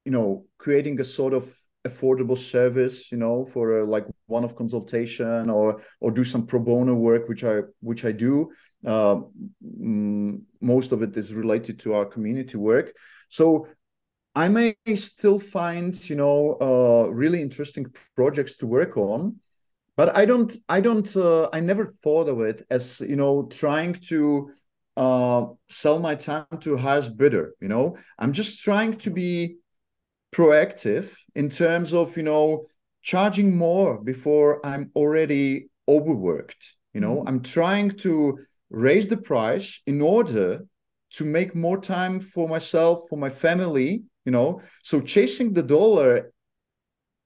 [0.07, 1.45] you know creating a sort of
[1.87, 6.61] affordable service you know for a, like one of consultation or or do some pro
[6.61, 8.51] bono work which i which i do.
[8.85, 9.21] Uh,
[9.65, 12.95] mm, most of it is related to our community work.
[13.29, 13.67] So
[14.37, 19.41] i may still find you know uh, really interesting projects to work on
[19.97, 23.95] but i don't i don't uh, i never thought of it as you know trying
[23.95, 24.51] to
[24.97, 27.97] uh, sell my time to highest bidder you know?
[28.19, 29.57] I'm just trying to be
[30.37, 32.67] proactive in terms of you know
[33.03, 37.17] charging more before i'm already overworked you know?
[37.17, 37.29] Mm-hmm.
[37.29, 40.67] i'm trying to raise the price in order
[41.11, 44.61] to make more time for myself for my family you know?
[44.83, 46.33] So chasing the dollar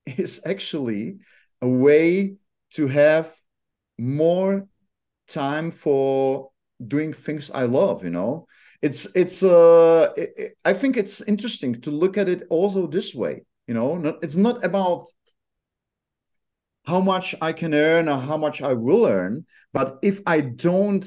[0.07, 1.17] is actually
[1.63, 2.35] a way
[2.73, 3.35] to have
[3.99, 4.69] more
[5.27, 6.51] time for
[6.87, 8.47] doing things i love you know
[8.83, 13.43] it's it's uh it, i think it's interesting to look at it also this way
[13.67, 15.07] you know not, it's not about
[16.87, 21.07] how much i can earn or how much i will earn but if i don't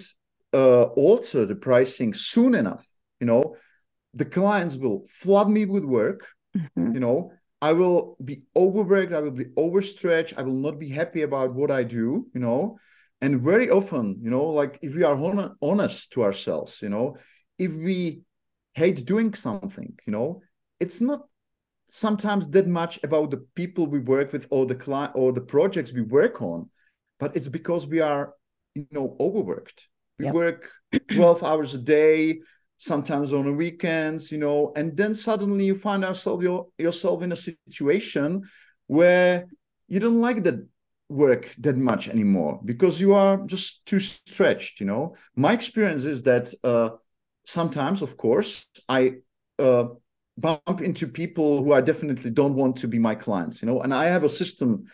[0.53, 2.87] uh, alter the pricing soon enough
[3.19, 3.55] you know
[4.13, 6.93] the clients will flood me with work mm-hmm.
[6.93, 11.23] you know i will be overworked i will be overstretched i will not be happy
[11.23, 12.77] about what i do you know
[13.21, 15.17] and very often you know like if we are
[15.61, 17.17] honest to ourselves you know
[17.57, 18.21] if we
[18.73, 20.41] hate doing something you know
[20.79, 21.27] it's not
[21.87, 25.93] sometimes that much about the people we work with or the client or the projects
[25.93, 26.69] we work on
[27.19, 28.33] but it's because we are
[28.73, 29.87] you know overworked
[30.17, 30.33] we yep.
[30.33, 30.71] work
[31.11, 32.39] 12 hours a day
[32.77, 37.31] sometimes on the weekends you know and then suddenly you find yourself your, yourself in
[37.31, 38.41] a situation
[38.87, 39.47] where
[39.87, 40.67] you don't like that
[41.09, 46.23] work that much anymore because you are just too stretched you know my experience is
[46.23, 46.89] that uh,
[47.45, 49.15] sometimes, of course, I
[49.59, 49.85] uh,
[50.37, 53.93] bump into people who I definitely don't want to be my clients, you know, and
[53.93, 54.85] I have a system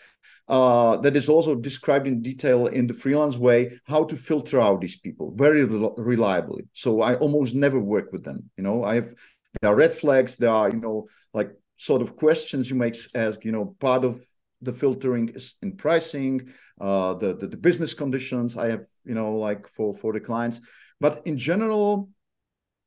[0.48, 4.82] uh, that is also described in detail in the freelance way how to filter out
[4.82, 6.64] these people very reliably.
[6.74, 8.50] So I almost never work with them.
[8.58, 9.14] You know, I have
[9.62, 10.38] there are red flags.
[10.38, 13.46] There are you know like sort of questions you might ask.
[13.46, 14.20] You know, part of
[14.62, 18.84] the filtering is in pricing, uh, the, the the business conditions I have.
[19.06, 20.60] You know, like for for the clients,
[21.00, 22.10] but in general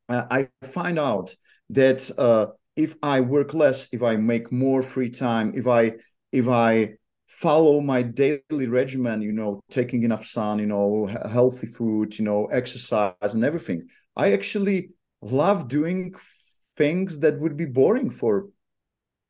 [0.08, 1.34] I find out
[1.70, 5.92] that uh, if I work less, if I make more free time, if I
[6.32, 6.94] if I
[7.28, 12.46] follow my daily regimen, you know, taking enough sun, you know, healthy food, you know,
[12.46, 14.90] exercise and everything, I actually
[15.22, 16.14] love doing
[16.76, 18.48] things that would be boring for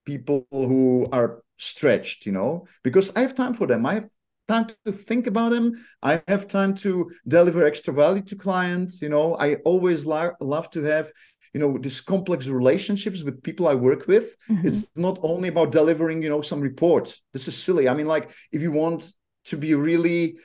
[0.04, 3.87] people who are stretched, you know, because I have time for them.
[3.87, 4.08] I have
[4.48, 5.72] time to think about them.
[6.02, 9.00] I have time to deliver extra value to clients.
[9.00, 11.11] You know, I always lo- love to have,
[11.55, 14.37] you know, these complex relationships with people I work with.
[14.48, 14.66] Mm-hmm.
[14.66, 17.16] It's not only about delivering, you know, some report.
[17.33, 17.88] This is silly.
[17.88, 19.12] I mean, like if you want
[19.46, 20.38] to be really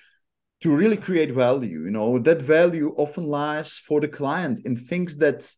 [0.62, 5.18] to really create value, you know, that value often lies for the client in things
[5.18, 5.52] that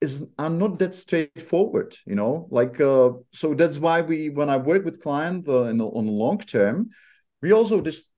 [0.00, 4.56] is are not that straightforward you know like uh, so that's why we when i
[4.56, 6.90] work with clients uh, in, on long term
[7.46, 8.08] we also dis-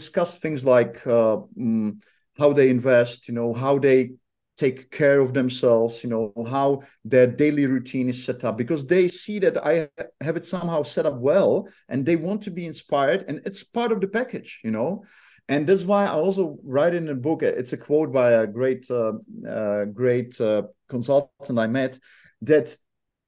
[0.00, 1.98] discuss things like uh, mm,
[2.38, 4.12] how they invest, you know, how they
[4.56, 9.08] take care of themselves, you know, how their daily routine is set up, because they
[9.08, 9.88] see that I
[10.20, 13.24] have it somehow set up well and they want to be inspired.
[13.28, 15.04] And it's part of the package, you know.
[15.48, 17.42] And that's why I also write in a book.
[17.42, 19.14] It's a quote by a great, uh,
[19.48, 21.98] uh, great uh, consultant I met
[22.42, 22.76] that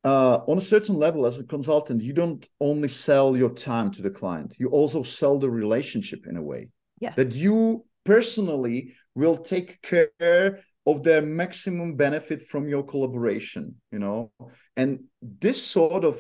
[0.04, 4.02] uh, on a certain level as a consultant you don't only sell your time to
[4.02, 6.68] the client you also sell the relationship in a way
[7.00, 7.14] yes.
[7.16, 14.30] that you personally will take care of their maximum benefit from your collaboration you know
[14.76, 16.16] and this sort of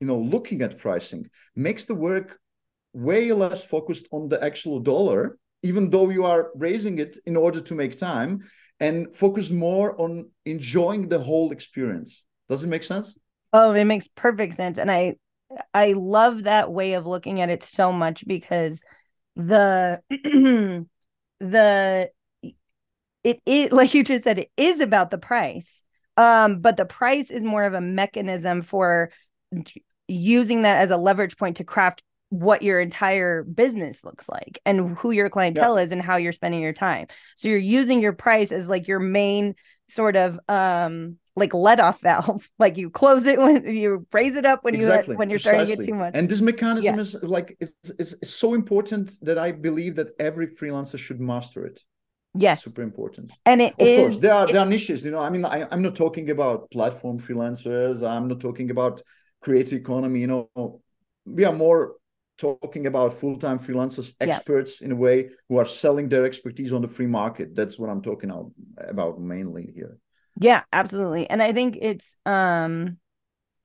[0.00, 2.38] you know looking at pricing makes the work
[2.92, 7.60] way less focused on the actual dollar even though you are raising it in order
[7.60, 8.40] to make time
[8.80, 13.18] and focus more on enjoying the whole experience does it make sense
[13.52, 15.14] oh it makes perfect sense and i
[15.74, 18.82] i love that way of looking at it so much because
[19.36, 20.00] the
[21.40, 22.10] the
[23.24, 25.84] it is like you just said it is about the price
[26.16, 29.10] um but the price is more of a mechanism for
[30.08, 34.96] using that as a leverage point to craft what your entire business looks like and
[34.96, 35.84] who your clientele yeah.
[35.84, 37.06] is and how you're spending your time.
[37.36, 39.54] So you're using your price as like your main
[39.92, 44.44] sort of um like let off valve like you close it when you raise it
[44.44, 45.14] up when exactly.
[45.14, 45.66] you when you're Precisely.
[45.66, 47.00] starting to get too much and this mechanism yeah.
[47.00, 51.64] is like it's, it's, it's so important that i believe that every freelancer should master
[51.64, 51.82] it
[52.34, 55.18] yes super important and it of is, course there are there are niches you know
[55.20, 59.02] i mean I, i'm not talking about platform freelancers i'm not talking about
[59.42, 60.80] creative economy you know
[61.24, 61.94] we are more
[62.42, 64.86] talking about full-time freelancers experts yeah.
[64.86, 67.54] in a way who are selling their expertise on the free market.
[67.54, 68.30] That's what i'm talking
[68.76, 69.98] about mainly here.
[70.40, 71.24] Yeah absolutely.
[71.30, 72.98] And i think it's um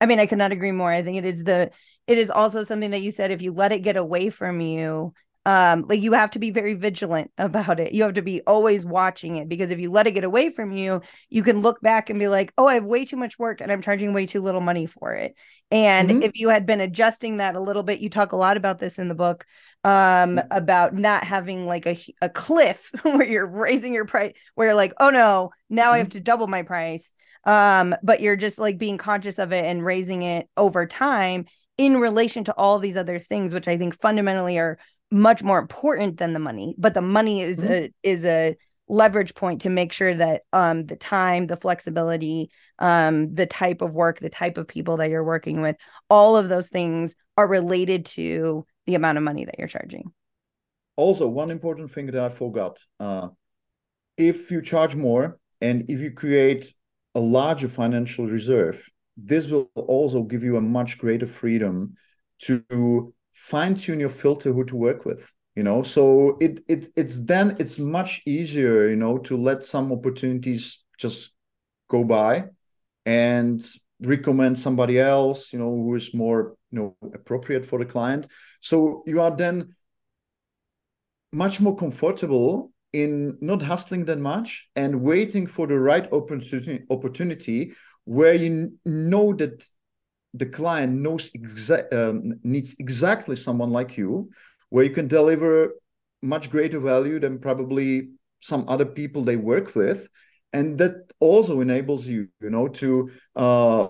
[0.00, 0.92] i mean i could not agree more.
[0.92, 1.70] I think it is the
[2.06, 5.12] it is also something that you said if you let it get away from you
[5.48, 8.84] um like you have to be very vigilant about it you have to be always
[8.84, 12.10] watching it because if you let it get away from you you can look back
[12.10, 14.42] and be like oh i have way too much work and i'm charging way too
[14.42, 15.34] little money for it
[15.70, 16.22] and mm-hmm.
[16.22, 18.98] if you had been adjusting that a little bit you talk a lot about this
[18.98, 19.46] in the book
[19.84, 20.38] um mm-hmm.
[20.50, 24.92] about not having like a, a cliff where you're raising your price where you're like
[25.00, 25.94] oh no now mm-hmm.
[25.94, 27.10] i have to double my price
[27.44, 31.46] um but you're just like being conscious of it and raising it over time
[31.78, 34.76] in relation to all these other things which i think fundamentally are
[35.10, 37.72] much more important than the money but the money is mm-hmm.
[37.72, 38.56] a is a
[38.88, 43.94] leverage point to make sure that um the time the flexibility um the type of
[43.94, 45.76] work the type of people that you're working with
[46.08, 50.10] all of those things are related to the amount of money that you're charging
[50.96, 53.28] also one important thing that i forgot uh
[54.16, 56.72] if you charge more and if you create
[57.14, 61.94] a larger financial reserve this will also give you a much greater freedom
[62.38, 63.12] to
[63.50, 65.82] fine tune your filter who to work with you know?
[65.82, 71.32] So it it it's then it's much easier you know to let some opportunities just
[71.90, 72.44] go by
[73.04, 73.66] and
[74.00, 78.28] recommend somebody else you know who is more you know appropriate for the client.
[78.60, 79.74] So you are then
[81.32, 87.72] much more comfortable in not hustling that much and waiting for the right opportunity opportunity
[88.04, 89.66] where you know that
[90.34, 94.30] the client knows exa- um, needs exactly someone like you,
[94.68, 95.74] where you can deliver
[96.22, 98.10] much greater value than probably
[98.40, 100.08] some other people they work with,
[100.52, 103.86] and that also enables you, you know, to uh,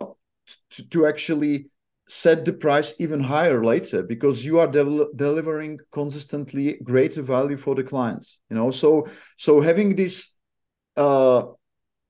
[0.70, 1.70] to, to actually
[2.08, 7.74] set the price even higher later because you are del- delivering consistently greater value for
[7.74, 8.70] the clients you know?
[8.70, 10.34] So so having this
[10.96, 11.42] uh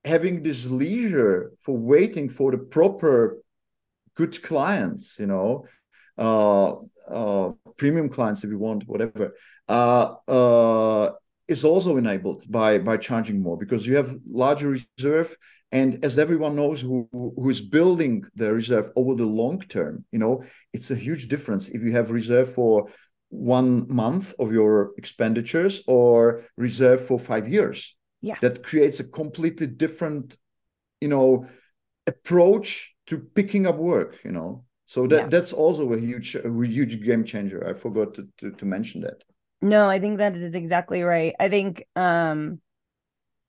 [0.05, 3.39] having this leisure for waiting for the proper
[4.19, 5.65] good clients, you know,
[6.19, 6.75] uh,
[7.09, 9.35] uh, premium clients if you want, whatever,
[9.69, 11.11] uh, uh,
[11.47, 14.11] is also enabled by by charging more because you have
[14.45, 15.35] larger reserve.
[15.71, 20.19] And as everyone knows who who is building the reserve over the long term, you
[20.19, 20.43] know,
[20.73, 22.89] it's a huge difference if you have reserve for
[23.31, 26.19] one month of your expenditures or
[26.57, 27.97] reserve for five years.
[28.21, 28.39] Yeah.
[28.41, 30.37] That creates a completely different,
[31.01, 31.47] you know,
[32.07, 35.27] approach to picking up work you know so that yeah.
[35.29, 39.25] that's also a huge a huge game changer i forgot to, to, to mention that
[39.61, 42.61] no i think that is exactly right i think um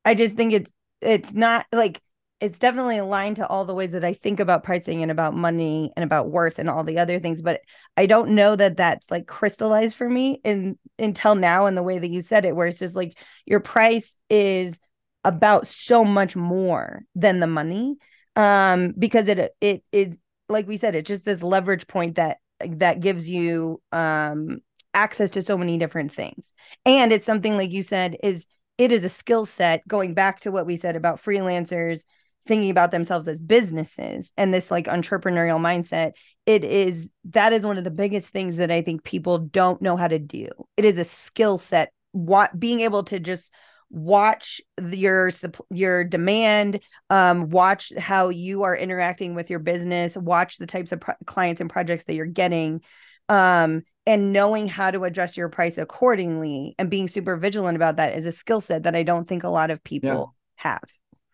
[0.06, 2.02] i just think it's it's not like
[2.40, 5.92] it's definitely aligned to all the ways that I think about pricing and about money
[5.98, 7.42] and about worth and all the other things.
[7.42, 7.62] But
[7.98, 12.00] I don't know that that's like crystallized for me in until now in the way
[12.00, 14.80] that you said it, where it's just like your price is
[15.26, 17.98] about so much more than the money
[18.40, 20.18] um because it it it
[20.48, 24.60] like we said it's just this leverage point that that gives you um
[24.94, 26.54] access to so many different things.
[26.86, 30.52] And it's something like you said is it is a skill set going back to
[30.52, 32.06] what we said about freelancers
[32.46, 36.14] thinking about themselves as businesses and this like entrepreneurial mindset
[36.46, 39.98] it is that is one of the biggest things that i think people don't know
[39.98, 40.48] how to do.
[40.78, 41.92] It is a skill set.
[42.14, 43.54] What being able to just
[43.90, 44.62] watch
[44.92, 45.32] your
[45.72, 46.80] your demand
[47.10, 51.60] um, watch how you are interacting with your business watch the types of pro- clients
[51.62, 52.82] and projects that you're getting
[53.30, 58.16] um, and knowing how to adjust your price accordingly and being super vigilant about that
[58.16, 60.70] is a skill set that i don't think a lot of people yeah.
[60.70, 60.84] have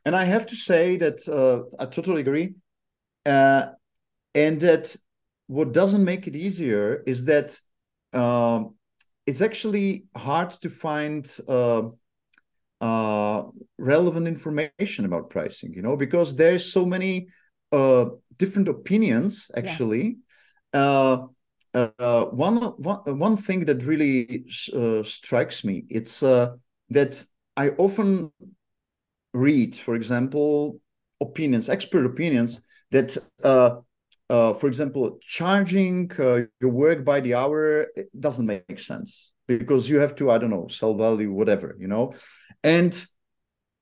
[0.05, 2.53] and i have to say that uh, i totally agree
[3.25, 3.67] uh,
[4.33, 4.95] and that
[5.47, 7.59] what doesn't make it easier is that
[8.13, 8.75] um,
[9.25, 11.83] it's actually hard to find uh,
[12.81, 13.43] uh,
[13.77, 17.27] relevant information about pricing, you know, because there's so many
[17.71, 18.05] uh,
[18.37, 20.17] different opinions actually.
[20.73, 20.79] Yeah.
[20.81, 21.27] Uh,
[21.73, 26.55] uh, one, one, one thing that really uh, strikes me, it's uh,
[26.89, 27.23] that
[27.57, 28.31] I often
[29.33, 30.79] read, for example,
[31.21, 32.61] opinions, expert opinions
[32.91, 33.77] that, uh,
[34.29, 39.99] uh, for example, charging uh, your work by the hour doesn't make sense because you
[39.99, 42.13] have to, I don't know, sell value, whatever, you know,
[42.63, 43.05] and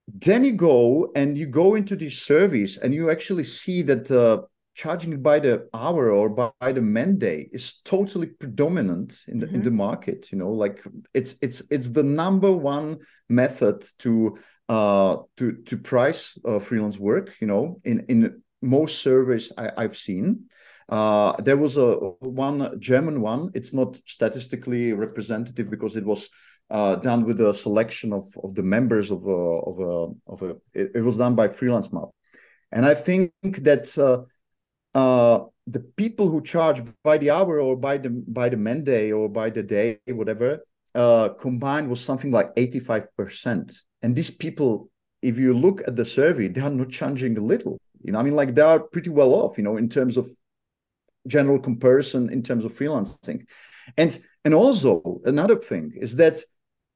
[0.07, 4.41] then you go and you go into these surveys and you actually see that uh,
[4.75, 9.55] charging by the hour or by the man day is totally predominant in the mm-hmm.
[9.55, 10.51] in the market you know?
[10.51, 10.83] Like
[11.13, 12.99] it's it's it's the number one
[13.29, 14.37] method to
[14.69, 19.97] uh to to price uh, freelance work you know in in most surveys I, i've
[19.97, 20.45] seen
[20.89, 26.29] uh there was a one german one it's not statistically representative because it was
[26.69, 30.49] uh, done with a selection of, of the members of a, of a, of a
[30.73, 32.09] it, it was done by freelance map
[32.71, 34.23] and i think that uh,
[34.97, 39.11] uh, the people who charge by the hour or by the by the man day
[39.11, 40.59] or by the day, whatever,
[40.93, 43.73] uh, combined was something like 85%.
[44.01, 44.89] And these people,
[45.21, 47.79] if you look at the survey, they are not changing a little.
[48.03, 50.27] You know, I mean, like they are pretty well off, you know, in terms of
[51.27, 53.45] general comparison in terms of freelancing.
[53.97, 56.41] And and also another thing is that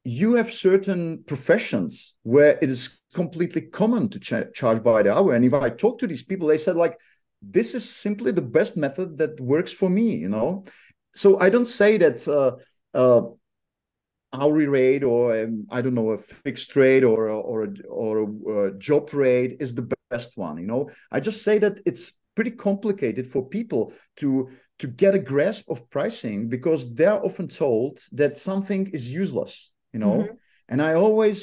[0.03, 5.33] you have certain professions where it is completely common to ch- charge by the hour.
[5.33, 6.97] And if I talk to these people, they said like,
[7.41, 10.63] this is simply the best method that works for me you know
[11.13, 12.51] so i don't say that uh,
[12.97, 13.21] uh,
[14.33, 18.67] hourly rate or um, i don't know a fixed rate or or a, or a,
[18.67, 22.55] a job rate is the best one you know i just say that it's pretty
[22.69, 23.81] complicated for people
[24.21, 24.29] to
[24.81, 29.53] to get a grasp of pricing because they're often told that something is useless
[29.93, 30.17] you know?
[30.19, 30.35] Mm-hmm.
[30.69, 31.39] and i always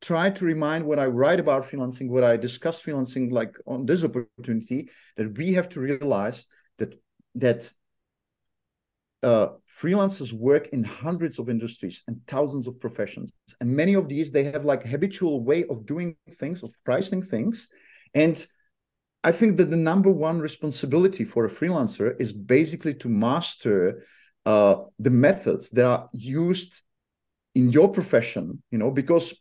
[0.00, 4.04] try to remind when I write about freelancing, what I discuss freelancing, like on this
[4.04, 6.46] opportunity, that we have to realize
[6.78, 6.94] that
[7.34, 7.70] that
[9.22, 9.48] uh,
[9.80, 14.44] freelancers work in hundreds of industries and thousands of professions, and many of these they
[14.44, 17.68] have like habitual way of doing things, of pricing things,
[18.14, 18.46] and
[19.24, 24.04] I think that the number one responsibility for a freelancer is basically to master
[24.46, 26.82] uh, the methods that are used
[27.54, 29.34] in your profession, you know, because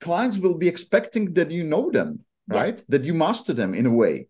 [0.00, 2.84] clients will be expecting that you know them right yes.
[2.88, 4.26] that you master them in a way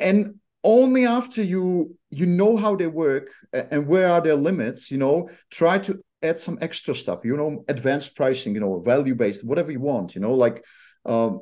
[0.00, 0.34] and
[0.64, 5.28] only after you you know how they work and where are their limits you know
[5.50, 9.70] try to add some extra stuff you know advanced pricing you know value based whatever
[9.70, 10.64] you want you know like
[11.04, 11.40] um,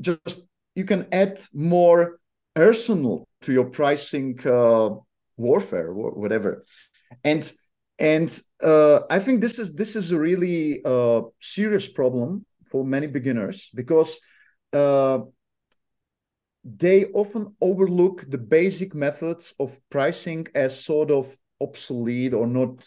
[0.00, 0.40] just
[0.76, 2.20] you can add more
[2.54, 4.90] arsenal to your pricing uh,
[5.36, 6.64] warfare or whatever.
[7.24, 7.50] And
[7.98, 13.06] and uh, i think this is this is a really uh, serious problem for many
[13.06, 14.18] beginners because
[14.74, 15.20] uh,
[16.64, 22.84] they often overlook the basic methods of pricing as sort of obsolete or not,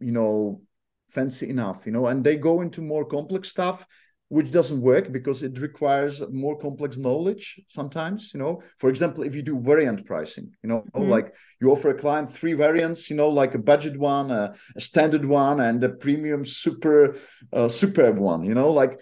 [0.00, 0.60] you know,
[1.08, 3.86] fancy enough, you know, and they go into more complex stuff
[4.30, 9.34] which doesn't work because it requires more complex knowledge sometimes you know for example if
[9.34, 11.10] you do variant pricing you know mm-hmm.
[11.10, 14.80] like you offer a client three variants you know like a budget one a, a
[14.80, 17.16] standard one and a premium super
[17.52, 19.00] uh, superb one you know like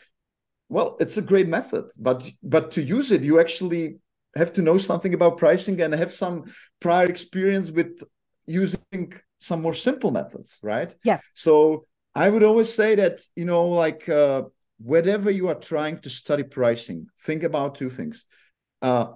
[0.68, 3.97] well, it's a great method, but but to use it, you actually
[4.37, 6.45] have to know something about pricing and have some
[6.81, 8.03] prior experience with
[8.47, 10.95] using some more simple methods, right?
[11.05, 11.20] Yeah.
[11.35, 14.43] So I would always say that you know, like uh,
[14.79, 18.24] whatever you are trying to study pricing, think about two things.
[18.81, 19.09] Uh,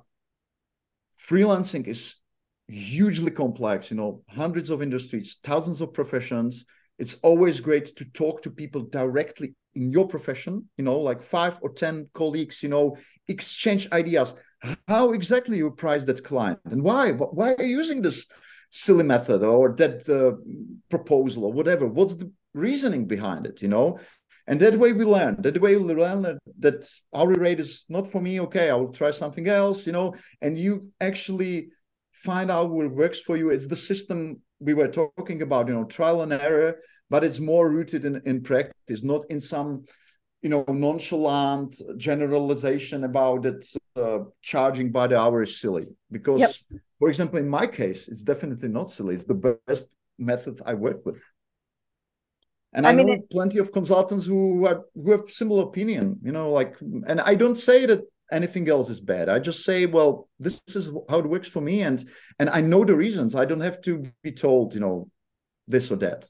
[1.29, 2.17] freelancing is
[2.69, 3.91] hugely complex.
[3.91, 6.65] You know, hundreds of industries, thousands of professions.
[6.99, 11.59] It's always great to talk to people directly in your profession you know like five
[11.63, 12.97] or ten colleagues you know
[13.29, 14.35] exchange ideas
[14.87, 18.27] how exactly you price that client and why why are you using this
[18.71, 20.37] silly method or that uh,
[20.89, 23.99] proposal or whatever what's the reasoning behind it you know
[24.47, 25.41] and that way we learn.
[25.41, 28.41] That way we learn that hourly rate is not for me.
[28.41, 30.15] Okay i will try something else you know.
[30.41, 31.69] And you actually
[32.13, 33.51] find out what works for you.
[33.51, 36.77] It's the system we were talking about you know trial and error
[37.11, 39.85] but it's more rooted in, in practice, not in some
[40.41, 43.67] you know nonchalant generalization about it
[43.97, 45.89] uh, charging by the hour is silly.
[46.11, 46.81] Because yep.
[46.99, 49.15] for example in my case it's definitely not silly.
[49.15, 51.21] It's the best method i work with
[52.73, 53.31] and i, I mean, know it...
[53.31, 57.57] plenty of consultants who are who have similar opinion you know like and i don't
[57.57, 58.01] say that
[58.33, 59.29] anything else is bad.
[59.29, 62.03] I just say well this is how it works for me and
[62.39, 63.35] and i know the reasons.
[63.35, 65.09] I don't have to be told you know
[65.69, 66.29] this or that.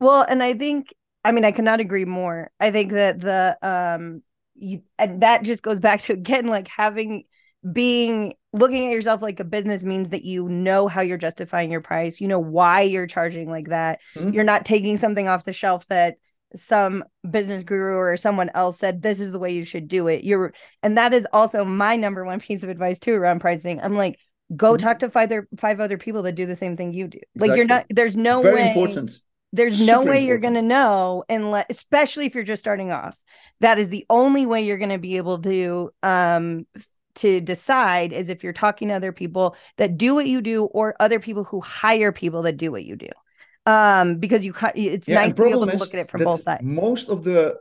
[0.00, 0.92] Well, and I think
[1.24, 2.50] I mean I cannot agree more.
[2.60, 4.22] I think that the um
[4.54, 7.24] you and that just goes back to again like having
[7.72, 11.80] being looking at yourself like a business means that you know how you're justifying your
[11.80, 14.30] price you know why you're charging like that mm-hmm.
[14.30, 16.16] you're not taking something off the shelf that
[16.54, 20.22] some business guru or someone else said this is the way you should do it
[20.22, 20.52] you're
[20.82, 24.18] and that is also my number one piece of advice too around pricing i'm like
[24.54, 24.86] go mm-hmm.
[24.86, 27.48] talk to five other five other people that do the same thing you do exactly.
[27.48, 29.20] like you're not there's no very way important
[29.52, 30.26] there's Super no way important.
[30.26, 33.18] you're going to know unless especially if you're just starting off
[33.60, 36.66] that is the only way you're going to be able to um
[37.16, 40.94] to decide is if you're talking to other people that do what you do or
[41.00, 43.08] other people who hire people that do what you do.
[43.66, 46.42] Um because you it's yeah, nice to be able to look at it from both
[46.42, 46.62] sides.
[46.64, 47.56] most of the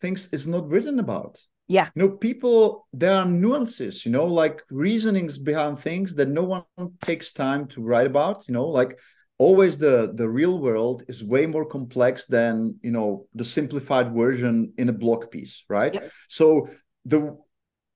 [0.00, 1.38] things is not written about.
[1.68, 1.88] Yeah.
[1.94, 6.64] You know people there are nuances you know like reasonings behind things that no one
[7.02, 8.98] takes time to write about you know like
[9.38, 14.72] always the the real world is way more complex than you know the simplified version
[14.78, 15.94] in a blog piece right?
[15.94, 16.10] Yep.
[16.28, 16.68] so
[17.04, 17.36] the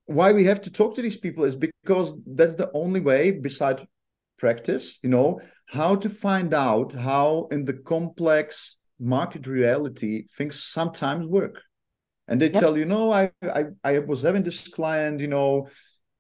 [0.09, 3.87] why we have to talk to these people is because that's the only way beside
[4.39, 11.27] practice you know how to find out how in the complex market reality things sometimes
[11.27, 11.61] work
[12.27, 12.61] and they yep.
[12.61, 15.69] tell you no I, I i was having this client you know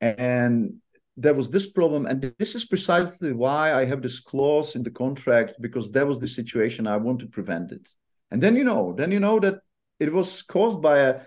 [0.03, 0.74] and
[1.16, 4.91] there was this problem and this is precisely why i have this clause in the
[4.91, 7.89] contract because that was the situation i want to prevent it
[8.30, 9.61] and then you know then you know that
[9.99, 11.20] it was caused by a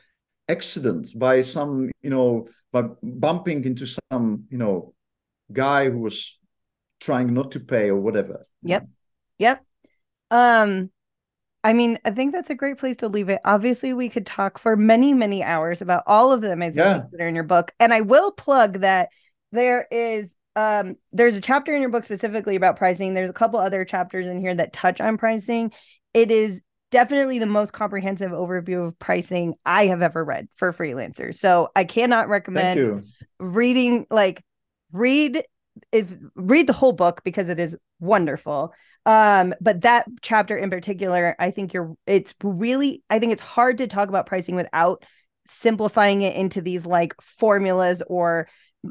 [0.50, 4.94] accident by some you know by bumping into some you know
[5.52, 6.40] guy who was
[7.00, 8.88] trying not to pay or whatever yep
[9.38, 9.64] yep
[10.30, 10.90] um
[11.64, 13.40] I mean, I think that's a great place to leave it.
[13.46, 16.94] Obviously, we could talk for many, many hours about all of the amazing yeah.
[16.94, 17.72] things that are in your book.
[17.80, 19.10] And I will plug that
[19.52, 23.14] there is um there's a chapter in your book specifically about pricing.
[23.14, 25.72] There's a couple other chapters in here that touch on pricing.
[26.14, 26.62] It is
[26.92, 31.36] definitely the most comprehensive overview of pricing I have ever read for freelancers.
[31.36, 33.04] So I cannot recommend
[33.40, 34.44] reading like
[34.92, 35.44] read
[35.92, 38.74] if read the whole book because it is wonderful.
[39.06, 43.78] Um, but that chapter in particular, I think you're it's really I think it's hard
[43.80, 45.04] to talk about pricing without
[45.48, 48.48] simplifying it into these like formulas or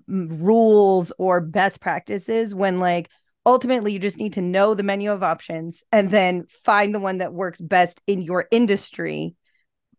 [0.09, 3.11] rules or best practices when like
[3.51, 7.19] ultimately you just need to know the menu of options and then find the one
[7.19, 9.35] that works best in your industry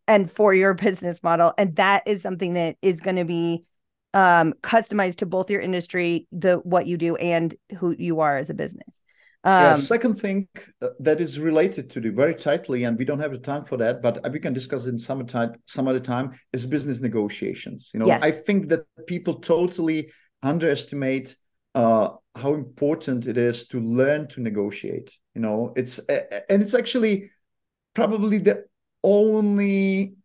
[0.07, 3.63] and for your business model and that is something that is going to be
[4.13, 8.49] um, customized to both your industry the what you do and who you are as
[8.49, 9.01] a business
[9.43, 10.47] um, yeah, second thing
[10.81, 13.75] uh, that is related to the very tightly, and we don't have the time for
[13.77, 17.89] that, but we can discuss it in some time, some other time, is business negotiations.
[17.91, 18.21] You know, yes.
[18.21, 20.11] I think that people totally
[20.43, 21.35] underestimate
[21.75, 25.17] uh, how important it is to learn to negotiate.
[25.35, 27.31] You know, it's and it's actually
[27.93, 28.65] probably the
[29.03, 30.15] only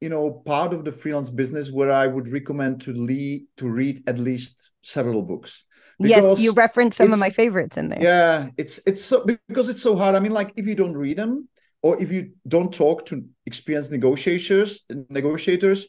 [0.00, 4.02] you know part of the freelance business where I would recommend to lead to read
[4.06, 5.64] at least several books.
[5.98, 8.02] Yes, you reference some of my favorites in there.
[8.02, 10.14] Yeah, it's it's so because it's so hard.
[10.14, 11.48] I mean, like if you don't read them
[11.82, 15.86] or if you don't talk to experienced negotiators, negotiators,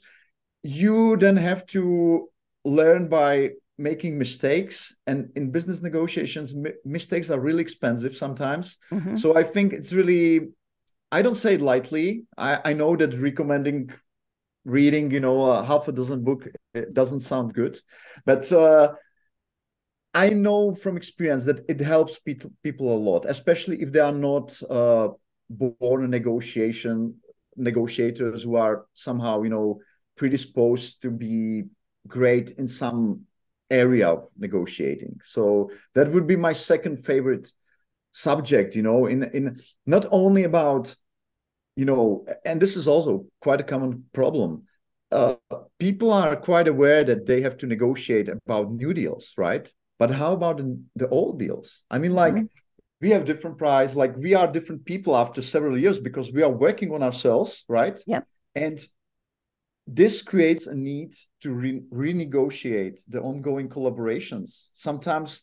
[0.63, 2.29] you then have to
[2.63, 8.77] learn by making mistakes and in business negotiations mistakes are really expensive sometimes.
[8.91, 9.15] Mm-hmm.
[9.15, 10.49] so i think it's really
[11.11, 12.25] i don't say it lightly.
[12.37, 13.91] I, I know that recommending
[14.65, 17.79] reading you know uh, half a dozen book it doesn't sound good.
[18.25, 18.93] But uh,
[20.13, 24.17] i know from experience that it helps people people a lot especially if they are
[24.29, 25.09] not uh,
[25.49, 27.13] born negotiation
[27.55, 29.79] negotiators who are somehow you know
[30.15, 31.63] predisposed to be
[32.07, 33.21] great in some
[33.69, 35.19] area of negotiating.
[35.23, 37.51] So that would be my second favorite
[38.11, 40.95] subject, you know, in in not only about,
[41.75, 44.63] you know, and this is also quite a common problem.
[45.11, 45.35] Uh,
[45.79, 49.71] people are quite aware that they have to negotiate about new deals, right?
[49.99, 50.61] But how about
[50.95, 51.83] the old deals?
[51.89, 52.45] I mean, like mm-hmm.
[53.01, 56.51] we have different price, like we are different people after several years because we are
[56.51, 57.97] working on ourselves, right?
[58.05, 58.21] Yeah.
[58.53, 58.79] And
[59.87, 65.41] this creates a need to re- renegotiate the ongoing collaborations sometimes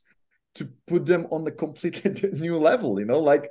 [0.55, 3.51] to put them on a completely new level you know like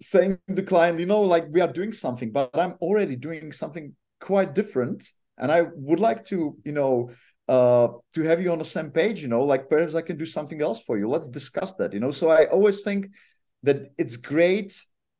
[0.00, 3.52] saying to the client you know like we are doing something but i'm already doing
[3.52, 5.02] something quite different
[5.38, 7.10] and i would like to you know
[7.48, 10.26] uh to have you on the same page you know like perhaps i can do
[10.26, 11.08] something else for you.
[11.08, 12.10] Let's discuss that you know?
[12.10, 13.10] So i always think
[13.62, 14.78] that it's great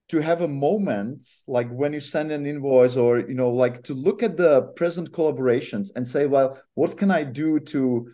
[0.09, 3.95] to have a moment like when you send an invoice or you know like to
[3.95, 8.07] look at the present collaborations and say well what can i do to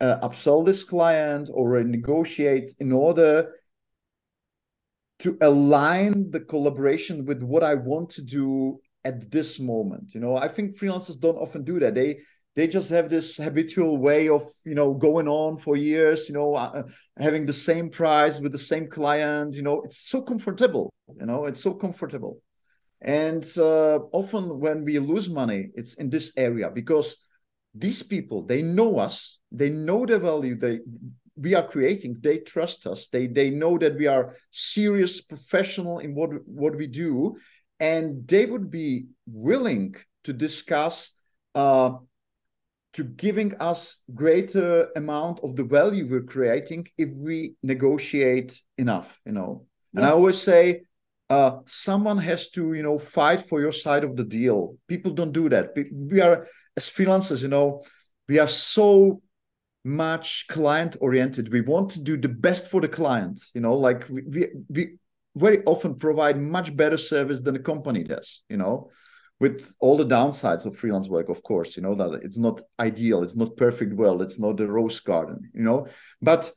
[0.00, 3.52] uh, upsell this client or negotiate in order
[5.18, 10.14] to align the collaboration with what I want to do at this moment.
[10.14, 11.94] You know, I think freelancers don't often do that.
[11.94, 12.20] They
[12.58, 16.56] they just have this habitual way of you know going on for years you know
[16.56, 16.82] uh,
[17.16, 21.46] having the same price with the same client you know it's so comfortable you know
[21.46, 22.42] it's so comfortable.
[23.00, 27.18] And uh, often when we lose money it's in this area because
[27.74, 30.80] these people they know us they know the value they
[31.36, 36.12] we are creating they trust us they they know that we are serious professional in
[36.12, 37.36] what what we do
[37.78, 39.94] and they would be willing
[40.24, 41.12] to discuss
[41.54, 41.92] uh,
[42.98, 49.32] to giving us greater amount of the value we're creating if we negotiate enough you
[49.32, 49.66] know?
[49.92, 50.00] Yeah.
[50.00, 50.82] and i always say
[51.30, 54.76] uh, someone has to you know fight for your side of the deal.
[54.88, 55.76] People don't do that.
[55.92, 56.46] We are
[56.76, 57.82] as freelancers you know
[58.28, 59.20] we are so
[59.84, 63.74] much client oriented we want to do the best for the client you know?
[63.74, 64.82] Like we, we, we
[65.36, 68.90] very often provide much better service than a company does you know
[69.40, 73.22] with all the downsides of freelance work of course you know that it's not ideal
[73.22, 75.86] it's not perfect world it's not the rose garden you know?
[76.20, 76.50] But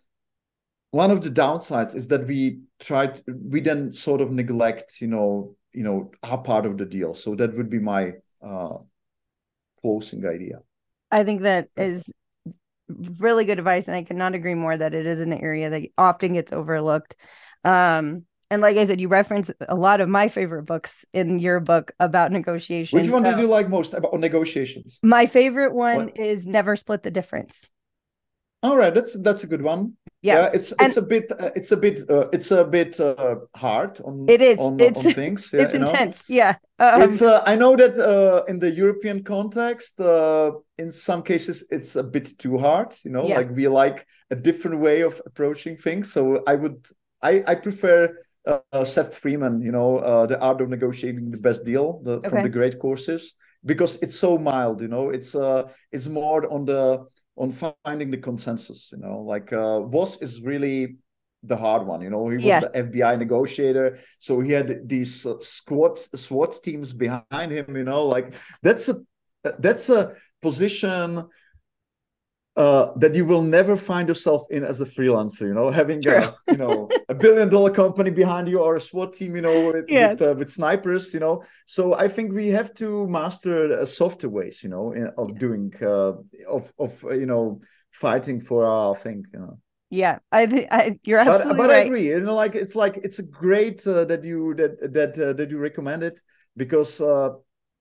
[0.92, 5.56] one of the downsides is that we try we then sort of neglect you know
[5.74, 7.14] you know our part of the deal.
[7.14, 8.12] So that would be my
[8.46, 8.78] uh
[9.82, 10.60] closing idea.
[11.10, 12.12] I think that is
[13.20, 16.34] really good advice and i cannot agree more that it is an area that often
[16.34, 17.16] gets overlooked.
[17.64, 21.62] Um and like I said, you reference a lot of my favorite books in your
[21.62, 23.02] book about negotiations.
[23.02, 25.00] Which one so, did you like most about negotiations?
[25.02, 26.20] My favorite one what?
[26.20, 27.72] is Never Split the Difference.
[28.62, 29.94] All right, that's that's a good one.
[30.22, 33.00] Yeah, yeah it's it's and, a bit uh, it's a bit uh, it's a bit
[33.00, 35.50] uh, hard on it is on, it's, on things.
[35.52, 36.30] Yeah, it's intense.
[36.30, 36.36] Know?
[36.36, 41.24] Yeah, um, it's uh, I know that uh, in the European context, uh, in some
[41.24, 42.96] cases it's a bit too hard.
[43.04, 43.38] You know, yeah.
[43.38, 46.12] like we like a different way of approaching things.
[46.12, 46.86] So I would
[47.24, 48.16] I I prefer
[48.46, 52.30] uh, Seth Freeman, you know, uh, the art of negotiating the best deal the, okay.
[52.30, 53.34] from the great courses
[53.66, 55.10] because it's so mild, you know.
[55.10, 59.20] It's uh, it's more on the on finding the consensus, you know.
[59.20, 60.98] Like uh, Voss is really
[61.44, 62.30] the hard one, you know.
[62.30, 62.60] He was yeah.
[62.62, 68.06] the FBI negotiator, so he had these uh, SWAT SWAT teams behind him, you know.
[68.06, 68.34] Like
[68.64, 68.96] that's a
[69.60, 71.28] that's a position
[72.58, 75.42] uh, that you will never find yourself in as a freelancer.
[75.42, 79.14] You know, having a, you know a billion dollar company behind you or a SWAT
[79.14, 80.12] team, you know, with yeah.
[80.12, 81.14] with, uh, with, snipers.
[81.14, 84.64] You know, so I think we have to master uh, softer ways.
[84.64, 85.38] You know, in, of yeah.
[85.40, 86.14] doing uh,
[86.50, 89.26] of of you know fighting for our thing.
[89.34, 89.60] You know.
[89.90, 91.84] Yeah, I think you're absolutely but, but right.
[91.84, 92.08] I agree.
[92.08, 95.50] You know, like it's like it's a great uh, that you that that uh, that
[95.50, 96.22] you recommend it
[96.58, 97.30] because uh,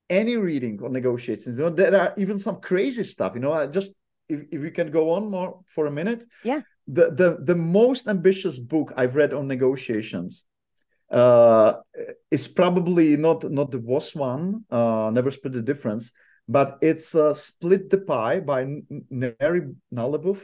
[0.08, 3.34] any reading on negotiations, you know, there are even some crazy stuff.
[3.34, 3.94] You know, just
[4.30, 8.08] if, if we can go on more for a minute yeah the the, the most
[8.08, 10.44] ambitious book i've read on negotiations
[11.10, 11.74] uh,
[12.30, 16.12] is probably not not the Voss one uh, never split the difference
[16.50, 18.66] but it's uh, split the pie by
[19.08, 19.62] Neri
[19.94, 20.40] Nalebuff.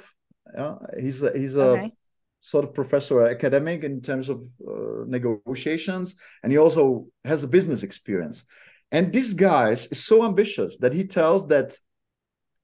[0.56, 1.92] Yeah, he's a, he's a okay.
[2.40, 7.82] sort of professor academic in terms of uh, negotiations and he also has a business
[7.82, 8.44] experience
[8.92, 11.76] and this guy is so ambitious that he tells that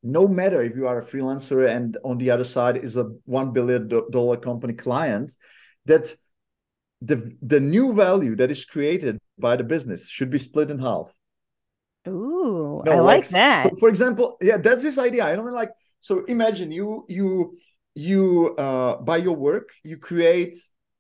[0.03, 3.53] no matter if you are a freelancer and on the other side is a one
[3.53, 5.36] billion dollar company client,
[5.86, 6.14] that
[7.00, 11.12] the the new value that is created by the business should be split in half.
[12.09, 13.70] Ooh, no, I like, like that.
[13.70, 15.24] So for example, yeah, that's this idea.
[15.24, 17.57] I don't mean like so imagine you you
[17.94, 20.57] you uh by your work you create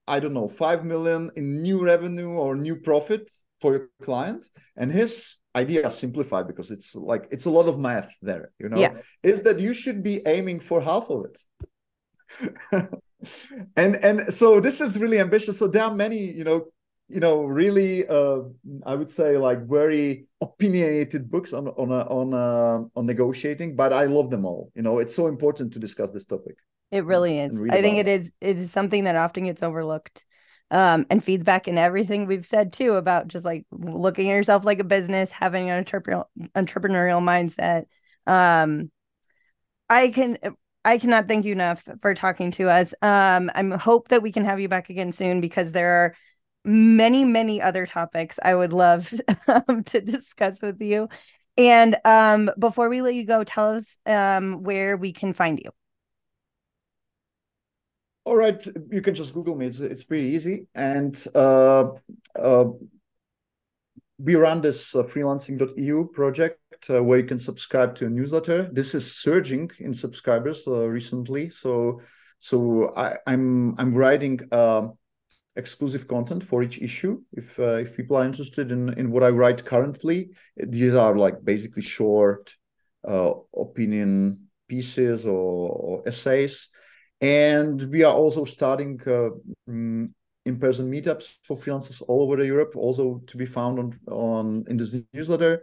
[0.06, 3.30] I don't know 5 million in new revenue or new profit
[3.60, 4.44] for your client
[4.76, 8.78] and his idea simplified because it's like it's a lot of math there you know
[8.78, 8.94] yeah.
[9.22, 11.38] is that you should be aiming for half of it.
[13.76, 15.58] And and so this is really ambitious.
[15.58, 16.66] So there are many you know
[17.08, 18.38] you know really uh
[18.86, 24.06] i would say like very opinionated books on on on uh, on negotiating but i
[24.06, 24.70] love them all.
[24.74, 26.56] You know it's so important to discuss this topic
[26.90, 27.62] it really is.
[27.70, 30.24] i think it, it is it is something that often gets overlooked
[30.72, 34.64] um, and feeds back in everything we've said too about just like looking at yourself
[34.64, 36.24] like a business, having an entrepreneurial
[36.56, 37.84] entrepreneurial mindset.
[38.26, 38.90] Um,
[39.90, 40.38] I can
[40.84, 42.94] I cannot thank you enough for talking to us.
[43.02, 46.16] Um, I'm hope that we can have you back again soon because there are
[46.64, 49.12] many many other topics I would love
[49.68, 51.08] um, to discuss with you.
[51.58, 55.70] And um, before we let you go, tell us um, where we can find you.
[58.24, 59.66] All right, you can just Google me.
[59.66, 61.88] It's it's pretty easy, and uh,
[62.38, 62.64] uh,
[64.18, 68.68] we run this uh, freelancing.eu project uh, where you can subscribe to a newsletter.
[68.70, 72.00] This is surging in subscribers uh, recently, so
[72.38, 74.92] so I, am I'm, I'm writing um,
[75.56, 77.20] exclusive content for each issue.
[77.32, 81.44] If uh, if people are interested in in what I write currently, these are like
[81.44, 82.54] basically short
[83.04, 86.68] opinion pieces or, or, essays,
[87.22, 89.30] and we are also starting uh,
[89.70, 90.08] mm,
[90.44, 94.94] in-person meetups for freelancers all over Europe, also to be found on on in this
[95.14, 95.62] newsletter.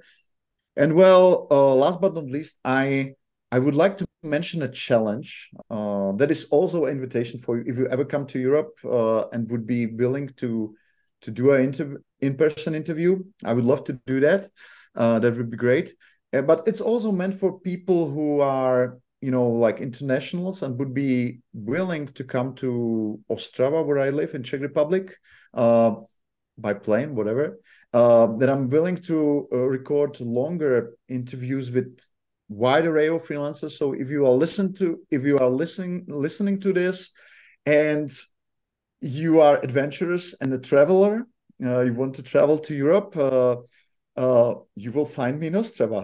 [0.77, 3.13] And well, uh, last but not least, I
[3.51, 7.63] I would like to mention a challenge uh, that is also an invitation for you
[7.67, 10.75] if you ever come to Europe uh, and would be willing to
[11.21, 13.21] to do an inter- in-person interview.
[13.43, 14.49] I would love to do that.
[14.95, 15.93] Uh, that would be great.
[16.31, 20.93] Uh, but it's also meant for people who are you know like internationals and would
[20.93, 25.15] be willing to come to Ostrava, where I live in Czech Republic,
[25.53, 25.95] uh,
[26.57, 27.59] by plane, whatever.
[27.91, 31.99] Uh, that I'm willing to record longer interviews with
[32.49, 33.71] wide array of freelancers.
[33.71, 37.11] So if you are listen to if you are listening listening to this,
[37.65, 38.09] and
[39.01, 41.25] you are adventurous and a traveler,
[41.63, 43.15] uh, you want to travel to Europe.
[44.19, 46.03] Uh, you will find me in Ostrava.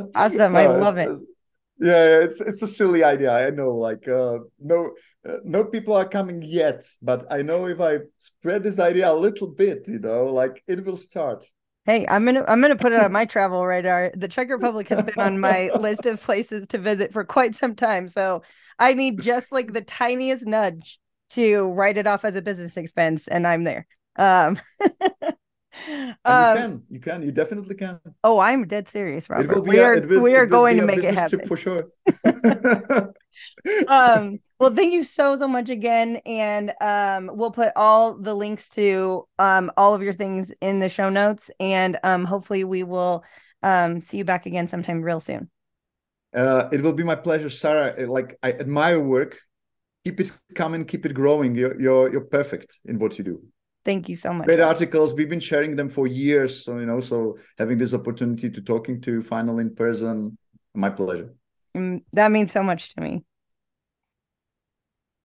[0.14, 0.56] awesome!
[0.56, 1.10] I uh, love it.
[1.78, 3.30] Yeah, it's it's a silly idea.
[3.30, 3.74] I know.
[3.76, 4.92] Like, uh, no,
[5.28, 9.14] uh, no people are coming yet, but I know if I spread this idea a
[9.14, 11.44] little bit, you know, like it will start.
[11.84, 14.12] Hey, I'm gonna I'm gonna put it on my travel radar.
[14.14, 17.74] The Czech Republic has been on my list of places to visit for quite some
[17.74, 18.08] time.
[18.08, 18.44] So
[18.78, 20.98] I need just like the tiniest nudge
[21.32, 23.86] to write it off as a business expense, and I'm there.
[24.16, 24.58] Um,
[26.24, 27.98] um, you can, you can, you definitely can.
[28.22, 29.66] Oh, I'm dead serious, Robert.
[29.66, 31.88] We are, will, we are going to make it happen for sure.
[33.88, 38.68] um, well, thank you so so much again, and um, we'll put all the links
[38.70, 43.24] to um all of your things in the show notes, and um, hopefully we will
[43.62, 45.50] um see you back again sometime real soon.
[46.34, 48.06] Uh, it will be my pleasure, Sarah.
[48.06, 49.38] Like I admire work.
[50.04, 51.54] Keep it coming, keep it growing.
[51.54, 53.42] You're you're you're perfect in what you do.
[53.84, 54.46] Thank you so much.
[54.46, 55.14] Great articles.
[55.14, 56.64] We've been sharing them for years.
[56.64, 60.36] So, you know, so having this opportunity to talking to final in person,
[60.74, 61.34] my pleasure.
[61.76, 63.24] Mm, that means so much to me.